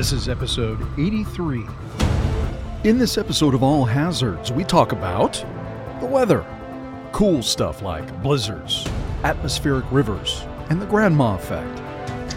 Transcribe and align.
This 0.00 0.12
is 0.12 0.30
episode 0.30 0.80
83. 0.98 1.62
In 2.84 2.98
this 2.98 3.18
episode 3.18 3.52
of 3.52 3.62
All 3.62 3.84
Hazards, 3.84 4.50
we 4.50 4.64
talk 4.64 4.92
about 4.92 5.34
the 6.00 6.06
weather, 6.06 6.42
cool 7.12 7.42
stuff 7.42 7.82
like 7.82 8.22
blizzards, 8.22 8.88
atmospheric 9.24 9.84
rivers, 9.92 10.46
and 10.70 10.80
the 10.80 10.86
grandma 10.86 11.34
effect. 11.34 11.82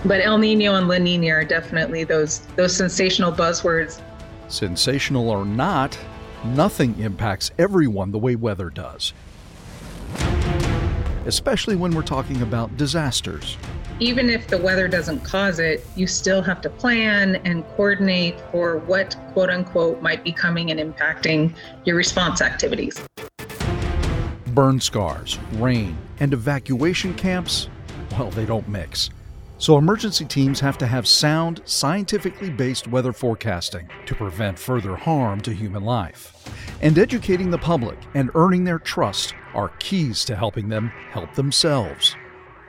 But 0.06 0.20
El 0.20 0.40
Nino 0.40 0.76
and 0.76 0.90
La 0.90 0.98
Nina 0.98 1.30
are 1.30 1.46
definitely 1.46 2.04
those 2.04 2.40
those 2.58 2.76
sensational 2.76 3.32
buzzwords. 3.32 4.02
Sensational 4.50 5.30
or 5.30 5.46
not, 5.46 5.98
nothing 6.44 7.00
impacts 7.00 7.52
everyone 7.58 8.12
the 8.12 8.20
way 8.20 8.36
weather 8.36 8.70
does. 8.70 9.14
Especially 11.26 11.78
when 11.78 11.96
we're 11.96 12.02
talking 12.02 12.42
about 12.42 12.76
disasters. 12.76 13.56
Even 14.00 14.28
if 14.30 14.48
the 14.48 14.58
weather 14.58 14.88
doesn't 14.88 15.24
cause 15.24 15.60
it, 15.60 15.86
you 15.96 16.08
still 16.08 16.42
have 16.42 16.62
to 16.62 16.70
plan 16.70 17.36
and 17.46 17.64
coordinate 17.76 18.40
for 18.52 18.80
what 18.80 19.16
quote 19.34 19.52
unquote 19.52 20.02
might 20.02 20.24
be 20.24 20.32
coming 20.32 20.72
and 20.72 20.80
impacting 20.80 21.54
your 21.86 21.96
response 21.96 22.42
activities. 22.42 23.02
Burn 24.48 24.80
scars, 24.80 25.38
rain, 25.54 25.98
and 26.20 26.34
evacuation 26.34 27.14
camps, 27.14 27.70
well, 28.12 28.32
they 28.32 28.46
don't 28.46 28.68
mix. 28.68 29.10
So, 29.60 29.78
emergency 29.78 30.26
teams 30.26 30.60
have 30.60 30.78
to 30.80 30.88
have 30.88 31.08
sound, 31.08 31.62
scientifically 31.66 32.50
based 32.50 32.88
weather 32.88 33.14
forecasting 33.14 33.88
to 34.08 34.16
prevent 34.16 34.60
further 34.60 34.96
harm 34.96 35.40
to 35.42 35.54
human 35.54 35.84
life. 35.84 36.52
And 36.82 36.98
educating 36.98 37.50
the 37.50 37.58
public 37.58 37.98
and 38.14 38.30
earning 38.36 38.64
their 38.64 38.80
trust 38.80 39.36
are 39.54 39.70
keys 39.80 40.26
to 40.26 40.36
helping 40.36 40.68
them 40.68 40.92
help 41.12 41.34
themselves. 41.36 42.16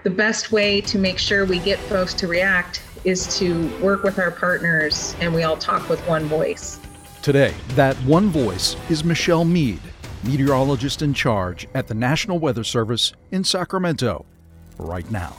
The 0.05 0.11
best 0.11 0.53
way 0.53 0.83
to 0.83 0.98
make 0.98 1.19
sure 1.19 1.47
we 1.47 1.59
get 1.61 1.78
folks 1.78 2.12
to 2.15 2.28
react 2.28 2.83
is 3.05 3.39
to 3.39 3.75
work 3.81 4.03
with 4.03 4.19
our 4.19 4.31
partners 4.31 5.17
and 5.19 5.33
we 5.33 5.45
all 5.45 5.56
talk 5.56 5.89
with 5.89 5.98
one 6.06 6.27
voice. 6.27 6.78
Today, 7.23 7.55
that 7.69 7.97
one 8.05 8.28
voice 8.28 8.77
is 8.91 9.03
Michelle 9.03 9.47
Mead, 9.47 9.81
meteorologist 10.23 11.01
in 11.01 11.15
charge 11.15 11.67
at 11.73 11.87
the 11.87 11.95
National 11.95 12.39
Weather 12.39 12.65
Service 12.65 13.15
in 13.31 13.45
Sacramento, 13.45 14.27
right 14.77 15.11
now. 15.11 15.37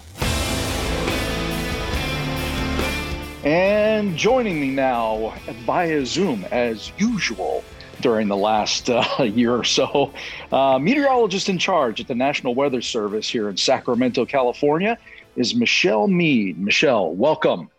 And 3.44 4.18
joining 4.18 4.60
me 4.60 4.72
now 4.72 5.36
via 5.68 6.04
Zoom, 6.08 6.44
as 6.46 6.92
usual, 6.98 7.64
during 8.02 8.28
the 8.28 8.38
last 8.38 8.90
uh, 8.90 9.04
year 9.24 9.54
or 9.54 9.64
so, 9.64 10.14
uh, 10.52 10.80
meteorologist 10.80 11.50
in 11.50 11.58
charge 11.58 12.00
at 12.02 12.08
the 12.08 12.16
National 12.16 12.56
Weather 12.56 12.82
Service 12.82 13.28
here 13.28 13.50
in 13.50 13.58
Sacramento, 13.58 14.26
California, 14.26 14.98
is 15.36 15.56
Michelle 15.56 16.08
Mead. 16.08 16.58
Michelle, 16.58 17.14
welcome. 17.14 17.70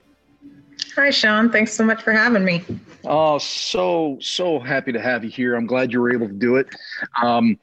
Hi, 0.94 1.10
Sean. 1.10 1.50
Thanks 1.50 1.72
so 1.72 1.84
much 1.84 2.02
for 2.02 2.12
having 2.12 2.44
me. 2.44 2.64
Oh, 3.04 3.38
so, 3.38 4.18
so 4.20 4.58
happy 4.58 4.92
to 4.92 5.00
have 5.00 5.24
you 5.24 5.30
here. 5.30 5.54
I'm 5.54 5.66
glad 5.66 5.92
you 5.92 6.00
were 6.00 6.12
able 6.12 6.26
to 6.26 6.34
do 6.34 6.56
it. 6.56 6.68
Um, 7.22 7.58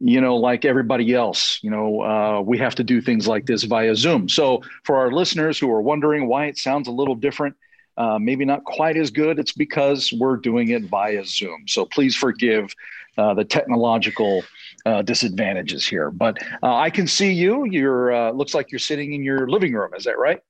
you 0.00 0.20
know, 0.20 0.36
like 0.36 0.64
everybody 0.64 1.12
else, 1.12 1.58
you 1.62 1.70
know, 1.70 2.02
uh, 2.02 2.40
we 2.40 2.58
have 2.58 2.74
to 2.76 2.84
do 2.84 3.00
things 3.00 3.26
like 3.26 3.46
this 3.46 3.64
via 3.64 3.94
Zoom. 3.96 4.28
So, 4.28 4.62
for 4.84 4.96
our 4.96 5.12
listeners 5.12 5.58
who 5.58 5.70
are 5.70 5.82
wondering 5.82 6.28
why 6.28 6.46
it 6.46 6.56
sounds 6.56 6.88
a 6.88 6.92
little 6.92 7.16
different, 7.16 7.56
uh, 7.98 8.18
maybe 8.18 8.44
not 8.44 8.64
quite 8.64 8.96
as 8.96 9.10
good, 9.10 9.38
it's 9.38 9.52
because 9.52 10.12
we're 10.12 10.36
doing 10.36 10.70
it 10.70 10.84
via 10.84 11.24
Zoom. 11.24 11.64
So, 11.66 11.84
please 11.84 12.16
forgive 12.16 12.74
uh, 13.18 13.34
the 13.34 13.44
technological 13.44 14.44
uh, 14.86 15.02
disadvantages 15.02 15.86
here. 15.86 16.10
But 16.10 16.38
uh, 16.62 16.76
I 16.76 16.88
can 16.88 17.06
see 17.06 17.32
you. 17.32 17.66
You're 17.66 18.12
uh, 18.12 18.30
looks 18.30 18.54
like 18.54 18.70
you're 18.70 18.78
sitting 18.78 19.12
in 19.12 19.22
your 19.22 19.48
living 19.48 19.74
room. 19.74 19.90
Is 19.94 20.04
that 20.04 20.18
right? 20.18 20.40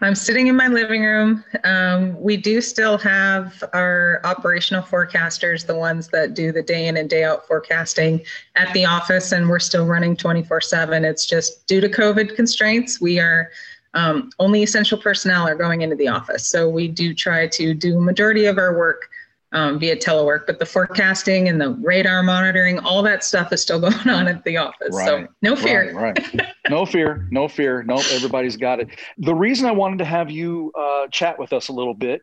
I'm 0.00 0.14
sitting 0.14 0.48
in 0.48 0.56
my 0.56 0.66
living 0.66 1.02
room. 1.02 1.44
Um, 1.62 2.20
we 2.20 2.36
do 2.36 2.60
still 2.60 2.98
have 2.98 3.62
our 3.72 4.20
operational 4.24 4.82
forecasters, 4.82 5.64
the 5.64 5.76
ones 5.76 6.08
that 6.08 6.34
do 6.34 6.52
the 6.52 6.62
day 6.62 6.88
in 6.88 6.96
and 6.96 7.08
day 7.08 7.24
out 7.24 7.46
forecasting 7.46 8.20
at 8.56 8.72
the 8.74 8.84
office, 8.84 9.32
and 9.32 9.48
we're 9.48 9.60
still 9.60 9.86
running 9.86 10.16
24 10.16 10.60
7. 10.60 11.04
It's 11.04 11.26
just 11.26 11.66
due 11.66 11.80
to 11.80 11.88
COVID 11.88 12.34
constraints, 12.34 13.00
we 13.00 13.18
are 13.18 13.50
um, 13.94 14.30
only 14.38 14.62
essential 14.62 14.98
personnel 14.98 15.46
are 15.46 15.54
going 15.54 15.82
into 15.82 15.96
the 15.96 16.08
office. 16.08 16.46
So 16.46 16.68
we 16.68 16.88
do 16.88 17.14
try 17.14 17.48
to 17.48 17.74
do 17.74 18.00
majority 18.00 18.46
of 18.46 18.58
our 18.58 18.76
work 18.76 19.08
um, 19.52 19.78
via 19.78 19.96
telework, 19.96 20.46
but 20.46 20.58
the 20.58 20.66
forecasting 20.66 21.48
and 21.48 21.60
the 21.60 21.70
radar 21.70 22.24
monitoring, 22.24 22.80
all 22.80 23.02
that 23.04 23.22
stuff 23.22 23.52
is 23.52 23.62
still 23.62 23.80
going 23.88 24.08
on 24.08 24.26
at 24.26 24.42
the 24.44 24.56
office. 24.56 24.90
Right, 24.92 25.06
so 25.06 25.28
no 25.42 25.54
fear. 25.54 25.94
Right, 25.94 26.18
right. 26.34 26.46
no 26.68 26.84
fear. 26.84 27.28
No 27.30 27.46
fear. 27.46 27.84
Nope. 27.84 28.02
Everybody's 28.10 28.56
got 28.56 28.80
it. 28.80 28.88
The 29.18 29.34
reason 29.34 29.66
I 29.66 29.72
wanted 29.72 29.98
to 29.98 30.04
have 30.04 30.30
you 30.30 30.72
uh, 30.76 31.06
chat 31.08 31.38
with 31.38 31.52
us 31.52 31.68
a 31.68 31.72
little 31.72 31.94
bit 31.94 32.22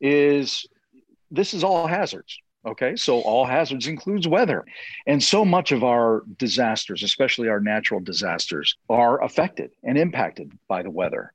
is 0.00 0.66
this 1.30 1.52
is 1.52 1.62
all 1.62 1.86
hazards. 1.86 2.38
Okay, 2.66 2.94
so 2.94 3.20
all 3.20 3.46
hazards 3.46 3.86
includes 3.86 4.28
weather. 4.28 4.66
And 5.06 5.22
so 5.22 5.44
much 5.44 5.72
of 5.72 5.82
our 5.82 6.24
disasters, 6.36 7.02
especially 7.02 7.48
our 7.48 7.60
natural 7.60 8.00
disasters, 8.00 8.76
are 8.90 9.22
affected 9.22 9.70
and 9.82 9.96
impacted 9.96 10.52
by 10.68 10.82
the 10.82 10.90
weather. 10.90 11.32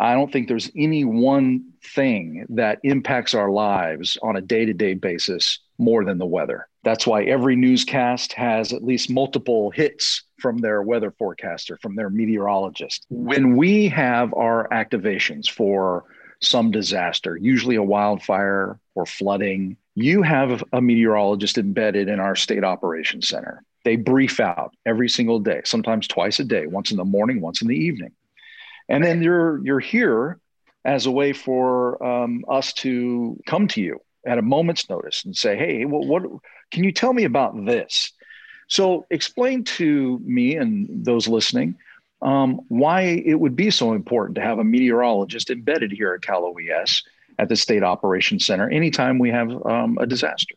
I 0.00 0.14
don't 0.14 0.32
think 0.32 0.48
there's 0.48 0.70
any 0.74 1.04
one 1.04 1.64
thing 1.94 2.46
that 2.48 2.80
impacts 2.82 3.34
our 3.34 3.50
lives 3.50 4.16
on 4.22 4.36
a 4.36 4.40
day 4.40 4.64
to 4.64 4.72
day 4.72 4.94
basis 4.94 5.60
more 5.78 6.04
than 6.04 6.18
the 6.18 6.26
weather. 6.26 6.68
That's 6.84 7.06
why 7.06 7.24
every 7.24 7.54
newscast 7.54 8.32
has 8.32 8.72
at 8.72 8.82
least 8.82 9.10
multiple 9.10 9.70
hits 9.70 10.24
from 10.40 10.58
their 10.58 10.82
weather 10.82 11.12
forecaster, 11.12 11.78
from 11.80 11.94
their 11.94 12.10
meteorologist. 12.10 13.06
When 13.10 13.56
we 13.56 13.88
have 13.88 14.34
our 14.34 14.68
activations 14.70 15.48
for 15.48 16.04
some 16.42 16.70
disaster, 16.70 17.36
usually 17.40 17.76
a 17.76 17.82
wildfire 17.82 18.78
or 18.94 19.06
flooding, 19.06 19.76
you 19.94 20.22
have 20.22 20.62
a 20.72 20.80
meteorologist 20.80 21.58
embedded 21.58 22.08
in 22.08 22.20
our 22.20 22.36
state 22.36 22.64
operations 22.64 23.28
center. 23.28 23.62
They 23.84 23.96
brief 23.96 24.40
out 24.40 24.74
every 24.86 25.08
single 25.08 25.40
day, 25.40 25.62
sometimes 25.64 26.06
twice 26.06 26.38
a 26.40 26.44
day, 26.44 26.66
once 26.66 26.90
in 26.90 26.96
the 26.96 27.04
morning, 27.04 27.40
once 27.40 27.62
in 27.62 27.68
the 27.68 27.76
evening 27.76 28.12
and 28.88 29.02
then 29.02 29.22
you're 29.22 29.64
you're 29.64 29.80
here 29.80 30.38
as 30.84 31.06
a 31.06 31.10
way 31.10 31.32
for 31.32 32.02
um, 32.04 32.44
us 32.48 32.72
to 32.72 33.40
come 33.46 33.68
to 33.68 33.80
you 33.80 34.00
at 34.26 34.38
a 34.38 34.42
moment's 34.42 34.88
notice 34.88 35.24
and 35.24 35.36
say, 35.36 35.56
"Hey, 35.56 35.84
well, 35.84 36.06
what 36.06 36.22
can 36.70 36.84
you 36.84 36.92
tell 36.92 37.12
me 37.12 37.24
about 37.24 37.64
this?" 37.64 38.12
So, 38.68 39.06
explain 39.10 39.64
to 39.64 40.20
me 40.24 40.56
and 40.56 41.04
those 41.04 41.28
listening 41.28 41.76
um, 42.22 42.60
why 42.68 43.02
it 43.02 43.38
would 43.38 43.56
be 43.56 43.70
so 43.70 43.92
important 43.92 44.36
to 44.36 44.42
have 44.42 44.58
a 44.58 44.64
meteorologist 44.64 45.50
embedded 45.50 45.92
here 45.92 46.14
at 46.14 46.22
Cal 46.22 46.44
OES 46.44 47.02
at 47.38 47.48
the 47.48 47.56
State 47.56 47.82
Operations 47.82 48.46
Center 48.46 48.70
anytime 48.70 49.18
we 49.18 49.30
have 49.30 49.50
um, 49.66 49.98
a 50.00 50.06
disaster. 50.06 50.54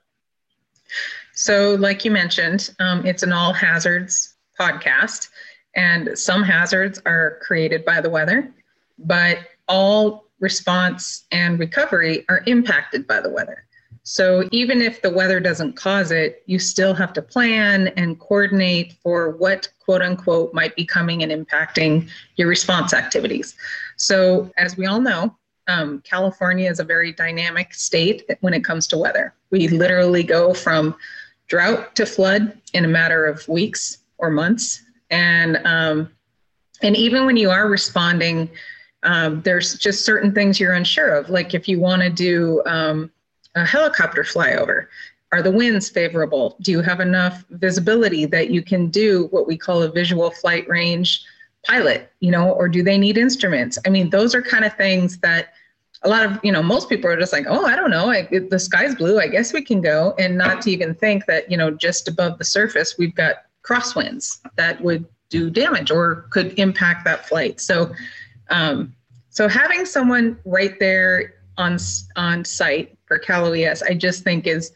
So, 1.33 1.75
like 1.75 2.05
you 2.05 2.11
mentioned, 2.11 2.73
um, 2.79 3.05
it's 3.05 3.23
an 3.23 3.33
all 3.33 3.51
hazards 3.51 4.35
podcast. 4.59 5.29
And 5.75 6.17
some 6.17 6.43
hazards 6.43 7.01
are 7.05 7.39
created 7.41 7.83
by 7.83 7.99
the 7.99 8.09
weather, 8.09 8.53
but 8.97 9.39
all 9.67 10.25
response 10.39 11.25
and 11.31 11.59
recovery 11.59 12.25
are 12.29 12.43
impacted 12.45 13.05
by 13.07 13.19
the 13.19 13.29
weather. 13.29 13.65
So 14.07 14.47
even 14.51 14.81
if 14.81 15.01
the 15.01 15.09
weather 15.09 15.39
doesn't 15.39 15.75
cause 15.75 16.11
it, 16.11 16.43
you 16.45 16.59
still 16.59 16.93
have 16.93 17.11
to 17.13 17.23
plan 17.23 17.87
and 17.97 18.19
coordinate 18.19 18.93
for 19.01 19.31
what 19.31 19.67
quote 19.79 20.03
unquote 20.03 20.53
might 20.53 20.75
be 20.75 20.85
coming 20.85 21.23
and 21.23 21.31
impacting 21.31 22.07
your 22.35 22.47
response 22.47 22.93
activities. 22.93 23.55
So 23.97 24.51
as 24.57 24.77
we 24.77 24.85
all 24.85 25.01
know, 25.01 25.35
um, 25.67 26.03
California 26.05 26.69
is 26.69 26.79
a 26.79 26.83
very 26.83 27.13
dynamic 27.13 27.73
state 27.73 28.29
when 28.41 28.53
it 28.53 28.63
comes 28.63 28.85
to 28.87 28.97
weather. 28.97 29.33
We 29.49 29.69
literally 29.69 30.21
go 30.21 30.53
from 30.53 30.95
drought 31.47 31.95
to 31.95 32.05
flood 32.05 32.61
in 32.73 32.85
a 32.85 32.87
matter 32.87 33.25
of 33.25 33.47
weeks 33.47 33.97
or 34.19 34.29
months 34.29 34.83
and 35.09 35.57
um, 35.65 36.11
and 36.83 36.95
even 36.95 37.25
when 37.25 37.37
you 37.37 37.49
are 37.49 37.67
responding 37.67 38.49
um, 39.01 39.41
there's 39.41 39.77
just 39.77 40.05
certain 40.05 40.31
things 40.31 40.59
you're 40.59 40.73
unsure 40.73 41.15
of 41.15 41.29
like 41.29 41.53
if 41.53 41.67
you 41.67 41.79
want 41.79 42.01
to 42.01 42.09
do 42.09 42.61
um, 42.65 43.11
a 43.55 43.65
helicopter 43.65 44.23
flyover. 44.23 44.87
Are 45.31 45.41
the 45.41 45.51
winds 45.51 45.89
favorable? 45.89 46.55
Do 46.61 46.71
you 46.71 46.81
have 46.81 46.99
enough 46.99 47.43
visibility 47.49 48.25
that 48.25 48.49
you 48.51 48.61
can 48.61 48.89
do 48.89 49.27
what 49.31 49.47
we 49.47 49.57
call 49.57 49.83
a 49.83 49.91
visual 49.91 50.31
flight 50.31 50.67
range 50.69 51.23
pilot 51.63 52.11
you 52.19 52.29
know 52.29 52.51
or 52.51 52.67
do 52.67 52.83
they 52.83 52.97
need 52.97 53.17
instruments? 53.17 53.77
I 53.85 53.89
mean 53.89 54.09
those 54.09 54.35
are 54.35 54.41
kind 54.41 54.63
of 54.63 54.73
things 54.75 55.17
that 55.19 55.53
a 56.03 56.09
lot 56.09 56.23
of 56.23 56.39
you 56.43 56.51
know 56.51 56.61
most 56.61 56.89
people 56.89 57.09
are 57.09 57.17
just 57.17 57.33
like 57.33 57.45
oh 57.49 57.65
i 57.65 57.75
don't 57.75 57.89
know. 57.89 58.09
I, 58.11 58.27
it, 58.31 58.49
the 58.49 58.59
sky's 58.59 58.95
blue. 58.95 59.19
I 59.19 59.27
guess 59.27 59.51
we 59.51 59.63
can 59.63 59.81
go. 59.81 60.13
And 60.19 60.37
not 60.37 60.61
to 60.63 60.71
even 60.71 60.93
think 60.93 61.25
that 61.25 61.49
you 61.49 61.57
know 61.57 61.71
just 61.71 62.07
above 62.07 62.37
the 62.37 62.45
surface 62.45 62.97
we've 62.97 63.15
got 63.15 63.37
crosswinds 63.63 64.41
that 64.57 64.79
would 64.81 65.05
do 65.29 65.49
damage 65.49 65.91
or 65.91 66.27
could 66.29 66.57
impact 66.59 67.03
that 67.05 67.27
flight. 67.27 67.59
So, 67.59 67.91
um, 68.49 68.95
so 69.29 69.47
having 69.47 69.85
someone 69.85 70.39
right 70.45 70.79
there 70.79 71.33
on 71.57 71.77
on 72.15 72.45
site 72.45 72.94
for 73.05 73.17
Cal 73.17 73.45
OES, 73.45 73.83
I 73.83 73.93
just 73.93 74.23
think 74.23 74.47
is 74.47 74.71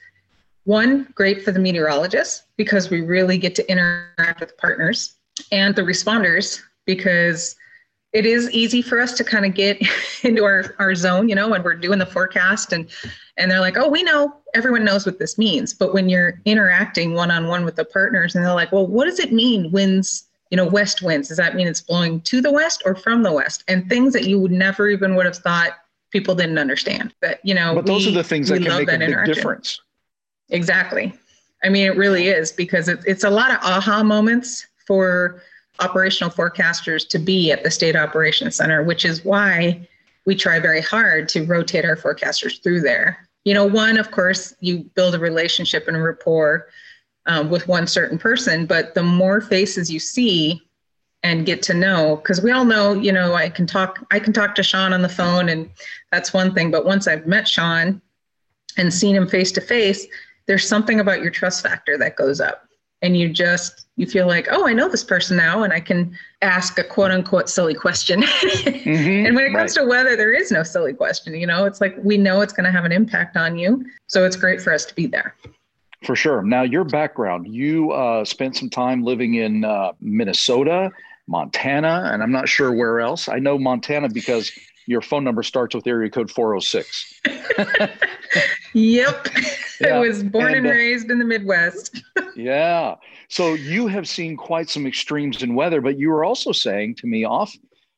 one 0.65 1.07
great 1.15 1.43
for 1.43 1.51
the 1.51 1.59
meteorologists 1.59 2.43
because 2.57 2.89
we 2.89 3.01
really 3.01 3.37
get 3.37 3.55
to 3.55 3.71
interact 3.71 4.39
with 4.39 4.57
partners 4.57 5.15
and 5.51 5.75
the 5.75 5.81
responders 5.81 6.61
because 6.85 7.55
it 8.11 8.25
is 8.25 8.49
easy 8.51 8.81
for 8.81 8.99
us 8.99 9.13
to 9.13 9.23
kind 9.23 9.45
of 9.45 9.53
get 9.53 9.79
into 10.23 10.43
our, 10.43 10.75
our 10.79 10.95
zone, 10.95 11.29
you 11.29 11.35
know, 11.35 11.49
when 11.49 11.63
we're 11.63 11.75
doing 11.75 11.99
the 11.99 12.05
forecast 12.05 12.73
and 12.73 12.89
and 13.37 13.49
they're 13.49 13.61
like, 13.61 13.77
oh, 13.77 13.87
we 13.87 14.03
know 14.03 14.35
everyone 14.53 14.83
knows 14.83 15.05
what 15.05 15.17
this 15.17 15.37
means. 15.37 15.73
But 15.73 15.93
when 15.93 16.09
you're 16.09 16.41
interacting 16.43 17.13
one 17.13 17.31
on 17.31 17.47
one 17.47 17.63
with 17.63 17.77
the 17.77 17.85
partners 17.85 18.35
and 18.35 18.43
they're 18.43 18.53
like, 18.53 18.71
well, 18.71 18.85
what 18.85 19.05
does 19.05 19.19
it 19.19 19.31
mean 19.31 19.71
winds, 19.71 20.25
you 20.51 20.57
know, 20.57 20.67
west 20.67 21.01
winds? 21.01 21.29
Does 21.29 21.37
that 21.37 21.55
mean 21.55 21.67
it's 21.67 21.79
blowing 21.79 22.19
to 22.21 22.41
the 22.41 22.51
west 22.51 22.83
or 22.85 22.95
from 22.95 23.23
the 23.23 23.31
west? 23.31 23.63
And 23.69 23.87
things 23.87 24.11
that 24.13 24.25
you 24.25 24.39
would 24.39 24.51
never 24.51 24.89
even 24.89 25.15
would 25.15 25.25
have 25.25 25.37
thought 25.37 25.77
people 26.11 26.35
didn't 26.35 26.57
understand. 26.57 27.13
But 27.21 27.39
you 27.43 27.53
know, 27.53 27.75
but 27.75 27.85
those 27.85 28.05
we, 28.05 28.11
are 28.11 28.15
the 28.15 28.23
things 28.23 28.49
that 28.49 28.61
can 28.61 28.77
make 28.77 28.87
that 28.87 29.01
a 29.01 29.07
big 29.07 29.25
difference. 29.25 29.81
Exactly. 30.49 31.13
I 31.63 31.69
mean, 31.69 31.85
it 31.85 31.97
really 31.97 32.27
is 32.27 32.51
because 32.51 32.87
it, 32.87 32.99
it's 33.05 33.23
a 33.23 33.29
lot 33.29 33.51
of 33.51 33.57
aha 33.61 34.03
moments 34.03 34.65
for 34.87 35.41
operational 35.79 36.29
forecasters 36.31 37.07
to 37.09 37.19
be 37.19 37.51
at 37.51 37.63
the 37.63 37.71
state 37.71 37.95
operations 37.95 38.55
center, 38.55 38.83
which 38.83 39.05
is 39.05 39.23
why 39.23 39.87
we 40.25 40.35
try 40.35 40.59
very 40.59 40.81
hard 40.81 41.29
to 41.29 41.45
rotate 41.45 41.85
our 41.85 41.95
forecasters 41.95 42.61
through 42.61 42.81
there. 42.81 43.27
You 43.45 43.53
know, 43.53 43.65
one, 43.65 43.97
of 43.97 44.11
course, 44.11 44.53
you 44.59 44.79
build 44.95 45.15
a 45.15 45.19
relationship 45.19 45.87
and 45.87 45.95
a 45.95 46.01
rapport 46.01 46.67
um, 47.25 47.49
with 47.49 47.67
one 47.67 47.87
certain 47.87 48.17
person, 48.17 48.65
but 48.65 48.93
the 48.95 49.03
more 49.03 49.41
faces 49.41 49.91
you 49.91 49.99
see 49.99 50.61
and 51.23 51.45
get 51.45 51.61
to 51.63 51.73
know, 51.73 52.17
because 52.17 52.41
we 52.41 52.51
all 52.51 52.65
know, 52.65 52.93
you 52.93 53.11
know, 53.11 53.33
I 53.33 53.49
can 53.49 53.67
talk, 53.67 54.05
I 54.11 54.19
can 54.19 54.31
talk 54.31 54.55
to 54.55 54.63
Sean 54.63 54.93
on 54.93 55.01
the 55.01 55.09
phone, 55.09 55.49
and 55.49 55.69
that's 56.11 56.33
one 56.33 56.53
thing. 56.53 56.71
But 56.71 56.85
once 56.85 57.07
I've 57.07 57.27
met 57.27 57.47
Sean 57.47 58.01
and 58.77 58.93
seen 58.93 59.15
him 59.15 59.27
face 59.27 59.51
to 59.53 59.61
face, 59.61 60.07
there's 60.47 60.67
something 60.67 60.99
about 60.99 61.21
your 61.21 61.29
trust 61.29 61.61
factor 61.61 61.97
that 61.97 62.15
goes 62.15 62.41
up. 62.41 62.65
And 63.01 63.15
you 63.15 63.29
just 63.29 63.85
you 63.95 64.07
feel 64.07 64.27
like 64.27 64.47
oh 64.49 64.65
i 64.65 64.73
know 64.73 64.89
this 64.89 65.03
person 65.03 65.35
now 65.37 65.63
and 65.63 65.73
i 65.73 65.79
can 65.79 66.17
ask 66.41 66.79
a 66.79 66.83
quote 66.83 67.11
unquote 67.11 67.49
silly 67.49 67.75
question. 67.75 68.23
Mm-hmm, 68.79 69.25
and 69.25 69.35
when 69.35 69.45
it 69.45 69.53
comes 69.53 69.77
right. 69.77 69.83
to 69.83 69.89
weather 69.89 70.15
there 70.15 70.33
is 70.33 70.51
no 70.51 70.63
silly 70.63 70.93
question 70.93 71.35
you 71.35 71.45
know? 71.45 71.65
It's 71.65 71.79
like 71.79 71.95
we 72.01 72.17
know 72.17 72.41
it's 72.41 72.53
going 72.53 72.65
to 72.65 72.71
have 72.71 72.85
an 72.85 72.91
impact 72.91 73.37
on 73.37 73.57
you 73.57 73.85
so 74.07 74.25
it's 74.25 74.35
great 74.35 74.59
for 74.61 74.73
us 74.73 74.85
to 74.85 74.95
be 74.95 75.05
there. 75.05 75.35
For 76.03 76.15
sure. 76.15 76.41
Now 76.41 76.63
your 76.63 76.83
background 76.83 77.47
you 77.47 77.91
uh, 77.91 78.25
spent 78.25 78.55
some 78.57 78.69
time 78.69 79.03
living 79.03 79.35
in 79.35 79.63
uh, 79.63 79.91
minnesota 80.01 80.91
montana 81.29 82.09
and 82.11 82.21
i'm 82.21 82.31
not 82.31 82.49
sure 82.49 82.73
where 82.73 82.99
else 82.99 83.29
i 83.29 83.39
know 83.39 83.57
montana 83.57 84.09
because 84.09 84.51
your 84.87 85.01
phone 85.01 85.23
number 85.23 85.43
starts 85.43 85.75
with 85.75 85.85
area 85.87 86.09
code 86.09 86.29
406 86.31 87.21
yep 88.73 89.27
yeah. 89.79 89.95
I 89.95 89.99
was 89.99 90.23
born 90.23 90.47
and, 90.47 90.57
and 90.57 90.67
uh, 90.67 90.71
raised 90.71 91.09
in 91.09 91.19
the 91.19 91.25
Midwest. 91.25 92.01
yeah. 92.35 92.95
So 93.29 93.53
you 93.53 93.87
have 93.87 94.07
seen 94.07 94.35
quite 94.35 94.69
some 94.69 94.85
extremes 94.85 95.43
in 95.43 95.55
weather, 95.55 95.81
but 95.81 95.97
you 95.97 96.09
were 96.09 96.23
also 96.23 96.51
saying 96.51 96.95
to 96.95 97.07
me 97.07 97.25
off 97.25 97.55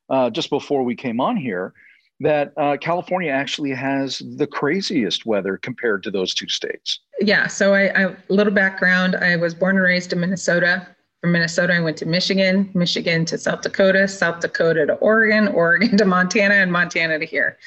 uh, 0.09 0.29
just 0.29 0.49
before 0.49 0.83
we 0.83 0.95
came 0.95 1.19
on 1.19 1.37
here 1.37 1.73
that 2.19 2.53
uh, 2.55 2.77
California 2.79 3.31
actually 3.31 3.71
has 3.71 4.21
the 4.37 4.45
craziest 4.45 5.25
weather 5.25 5.57
compared 5.57 6.03
to 6.03 6.11
those 6.11 6.35
two 6.35 6.47
states. 6.47 6.99
Yeah. 7.19 7.47
So 7.47 7.73
I, 7.73 8.05
I 8.05 8.15
little 8.29 8.53
background. 8.53 9.15
I 9.15 9.37
was 9.37 9.55
born 9.55 9.75
and 9.75 9.83
raised 9.83 10.13
in 10.13 10.19
Minnesota. 10.19 10.87
From 11.21 11.33
Minnesota, 11.33 11.75
I 11.75 11.79
went 11.79 11.97
to 11.97 12.07
Michigan, 12.07 12.71
Michigan 12.73 13.25
to 13.25 13.37
South 13.37 13.61
Dakota, 13.61 14.07
South 14.07 14.39
Dakota 14.39 14.87
to 14.87 14.93
Oregon, 14.95 15.47
Oregon 15.53 15.95
to 15.97 16.05
Montana, 16.05 16.55
and 16.55 16.71
Montana 16.71 17.19
to 17.19 17.25
here. 17.25 17.57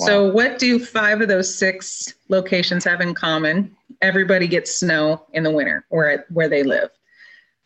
So, 0.00 0.26
what 0.26 0.58
do 0.58 0.78
five 0.80 1.20
of 1.20 1.28
those 1.28 1.54
six 1.54 2.14
locations 2.28 2.84
have 2.84 3.00
in 3.00 3.14
common? 3.14 3.76
Everybody 4.02 4.48
gets 4.48 4.74
snow 4.74 5.24
in 5.34 5.44
the 5.44 5.50
winter 5.50 5.84
where 5.90 6.26
where 6.30 6.48
they 6.48 6.64
live. 6.64 6.90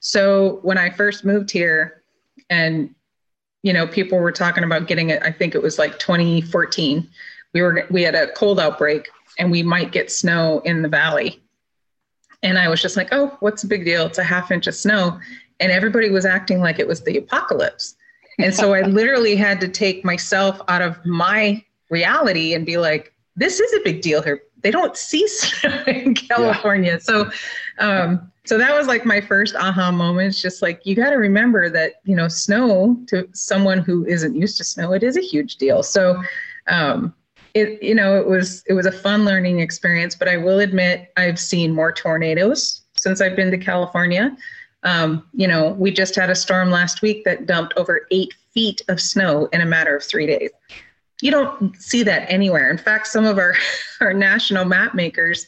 So, 0.01 0.59
when 0.63 0.77
I 0.77 0.91
first 0.91 1.25
moved 1.25 1.51
here, 1.51 2.03
and 2.51 2.95
you 3.63 3.73
know, 3.73 3.87
people 3.87 4.19
were 4.19 4.33
talking 4.33 4.65
about 4.65 4.89
getting 4.89 5.11
it. 5.11 5.23
I 5.23 5.33
think 5.33 5.55
it 5.55 5.63
was 5.63 5.79
like 5.79 5.99
2014. 5.99 7.09
We 7.55 7.63
were 7.63 7.87
we 7.91 8.03
had 8.03 8.15
a 8.15 8.31
cold 8.33 8.61
outbreak, 8.61 9.09
and 9.39 9.51
we 9.51 9.63
might 9.63 9.93
get 9.93 10.11
snow 10.11 10.61
in 10.65 10.83
the 10.83 10.89
valley. 10.89 11.43
And 12.43 12.59
I 12.59 12.69
was 12.69 12.81
just 12.81 12.97
like, 12.97 13.09
"Oh, 13.13 13.37
what's 13.41 13.63
the 13.63 13.69
big 13.69 13.85
deal? 13.85 14.07
It's 14.07 14.19
a 14.19 14.25
half 14.25 14.51
inch 14.51 14.67
of 14.67 14.75
snow," 14.75 15.19
and 15.61 15.73
everybody 15.73 16.11
was 16.11 16.25
acting 16.25 16.61
like 16.61 16.79
it 16.79 16.87
was 16.87 17.03
the 17.03 17.19
apocalypse. 17.19 17.97
And 18.39 18.55
so 18.55 18.75
I 18.75 18.83
literally 18.87 19.37
had 19.37 19.61
to 19.61 19.69
take 19.69 20.05
myself 20.05 20.61
out 20.69 20.83
of 20.83 21.05
my 21.05 21.63
reality 21.91 22.55
and 22.55 22.65
be 22.65 22.79
like, 22.79 23.13
this 23.37 23.61
is 23.61 23.73
a 23.73 23.81
big 23.85 24.03
deal 24.03 24.23
here. 24.23 24.43
They 24.63 24.71
don't 24.71 24.97
see 24.97 25.27
snow 25.29 25.83
in 25.87 26.15
California. 26.15 26.93
Yeah. 26.93 26.99
So, 26.99 27.31
um, 27.79 28.33
so 28.45 28.59
that 28.59 28.75
was 28.75 28.87
like 28.87 29.05
my 29.05 29.21
first 29.21 29.55
aha 29.55 29.91
moment. 29.93 30.29
It's 30.29 30.43
just 30.43 30.63
like, 30.63 30.85
you 30.85 30.97
got 30.97 31.11
to 31.11 31.17
remember 31.17 31.71
that, 31.71 31.95
you 32.05 32.17
know, 32.17 32.29
snow 32.29 32.99
to 33.09 33.29
someone 33.33 33.79
who 33.79 34.05
isn't 34.07 34.35
used 34.35 34.57
to 34.59 34.65
snow, 34.65 34.93
it 34.93 35.03
is 35.03 35.17
a 35.17 35.21
huge 35.21 35.57
deal. 35.57 35.83
So, 35.83 36.21
um, 36.67 37.15
it, 37.55 37.83
you 37.83 37.95
know, 37.95 38.17
it 38.17 38.27
was, 38.27 38.63
it 38.67 38.73
was 38.75 38.87
a 38.87 38.93
fun 38.93 39.25
learning 39.25 39.61
experience, 39.61 40.15
but 40.15 40.29
I 40.29 40.37
will 40.37 40.61
admit 40.61 41.13
I've 41.17 41.39
seen 41.39 41.75
more 41.75 41.93
tornadoes 41.93 42.83
since 42.97 43.21
I've 43.21 43.37
been 43.37 43.51
to 43.51 43.59
California. 43.59 44.37
Um, 44.85 45.27
you 45.35 45.49
know, 45.49 45.71
we 45.73 45.91
just 45.91 46.15
had 46.15 46.31
a 46.31 46.35
storm 46.35 46.71
last 46.71 47.03
week 47.03 47.25
that 47.25 47.47
dumped 47.47 47.75
over 47.77 48.07
eight 48.11 48.35
feet 48.55 48.83
of 48.89 49.01
snow 49.01 49.49
in 49.53 49.61
a 49.61 49.67
matter 49.67 49.97
of 49.97 50.05
three 50.05 50.27
days 50.27 50.51
you 51.21 51.31
don't 51.31 51.77
see 51.81 52.03
that 52.05 52.31
anywhere. 52.31 52.71
In 52.71 52.79
fact, 52.79 53.07
some 53.07 53.25
of 53.25 53.39
our, 53.39 53.55
our 54.01 54.15
national 54.15 54.65
map 54.65 54.95
makers, 54.95 55.47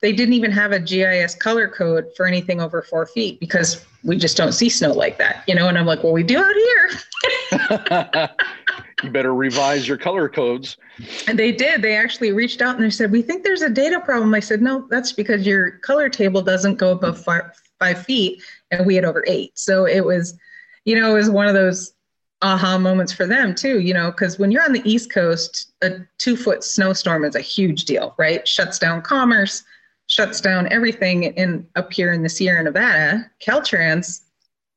they 0.00 0.12
didn't 0.12 0.34
even 0.34 0.52
have 0.52 0.72
a 0.72 0.78
GIS 0.78 1.34
color 1.34 1.68
code 1.68 2.06
for 2.16 2.26
anything 2.26 2.60
over 2.60 2.82
four 2.82 3.06
feet 3.06 3.40
because 3.40 3.84
we 4.04 4.16
just 4.16 4.36
don't 4.36 4.52
see 4.52 4.68
snow 4.68 4.92
like 4.92 5.18
that, 5.18 5.42
you 5.48 5.54
know? 5.54 5.68
And 5.68 5.76
I'm 5.76 5.86
like, 5.86 6.04
well, 6.04 6.12
we 6.12 6.22
do 6.22 6.38
out 6.38 6.54
here. 6.54 8.28
you 9.02 9.10
better 9.10 9.34
revise 9.34 9.86
your 9.86 9.96
color 9.96 10.28
codes. 10.28 10.76
And 11.26 11.38
they 11.38 11.52
did. 11.52 11.82
They 11.82 11.96
actually 11.96 12.32
reached 12.32 12.60
out 12.60 12.76
and 12.76 12.84
they 12.84 12.90
said, 12.90 13.12
we 13.12 13.22
think 13.22 13.44
there's 13.44 13.62
a 13.62 13.70
data 13.70 14.00
problem. 14.00 14.34
I 14.34 14.40
said, 14.40 14.60
no, 14.60 14.86
that's 14.90 15.12
because 15.12 15.46
your 15.46 15.72
color 15.78 16.08
table 16.08 16.42
doesn't 16.42 16.76
go 16.76 16.92
above 16.92 17.22
five, 17.22 18.04
feet. 18.04 18.42
And 18.72 18.84
we 18.84 18.96
had 18.96 19.04
over 19.04 19.24
eight. 19.28 19.56
So 19.56 19.86
it 19.86 20.04
was, 20.04 20.36
you 20.84 20.98
know, 20.98 21.12
it 21.12 21.18
was 21.18 21.30
one 21.30 21.46
of 21.46 21.54
those 21.54 21.94
aha 22.42 22.78
moments 22.78 23.12
for 23.12 23.26
them 23.26 23.54
too, 23.54 23.80
you 23.80 23.94
know, 23.94 24.10
because 24.10 24.38
when 24.38 24.50
you're 24.50 24.64
on 24.64 24.72
the 24.72 24.88
East 24.88 25.12
Coast, 25.12 25.72
a 25.82 26.00
two 26.18 26.36
foot 26.36 26.64
snowstorm 26.64 27.24
is 27.24 27.34
a 27.34 27.40
huge 27.40 27.84
deal, 27.84 28.14
right? 28.18 28.46
Shuts 28.46 28.78
down 28.78 29.02
commerce, 29.02 29.62
shuts 30.08 30.40
down 30.40 30.70
everything 30.72 31.24
in 31.24 31.66
up 31.76 31.92
here 31.92 32.12
in 32.12 32.22
the 32.22 32.28
Sierra 32.28 32.62
Nevada. 32.62 33.30
Caltrans 33.40 34.22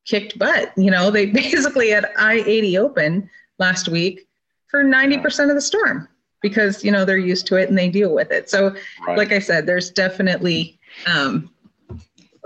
kicked 0.05 0.37
butt. 0.37 0.71
You 0.77 0.91
know, 0.91 1.11
they 1.11 1.25
basically 1.31 1.89
had 1.89 2.05
I 2.17 2.43
80 2.45 2.77
open 2.77 3.29
last 3.59 3.87
week 3.87 4.27
for 4.67 4.83
90% 4.83 5.49
of 5.49 5.55
the 5.55 5.61
storm 5.61 6.07
because, 6.41 6.83
you 6.83 6.91
know, 6.91 7.05
they're 7.05 7.17
used 7.17 7.45
to 7.47 7.55
it 7.55 7.69
and 7.69 7.77
they 7.77 7.89
deal 7.89 8.13
with 8.13 8.31
it. 8.31 8.49
So, 8.49 8.75
right. 9.05 9.17
like 9.17 9.31
I 9.31 9.39
said, 9.39 9.65
there's 9.65 9.91
definitely, 9.91 10.79
um, 11.05 11.51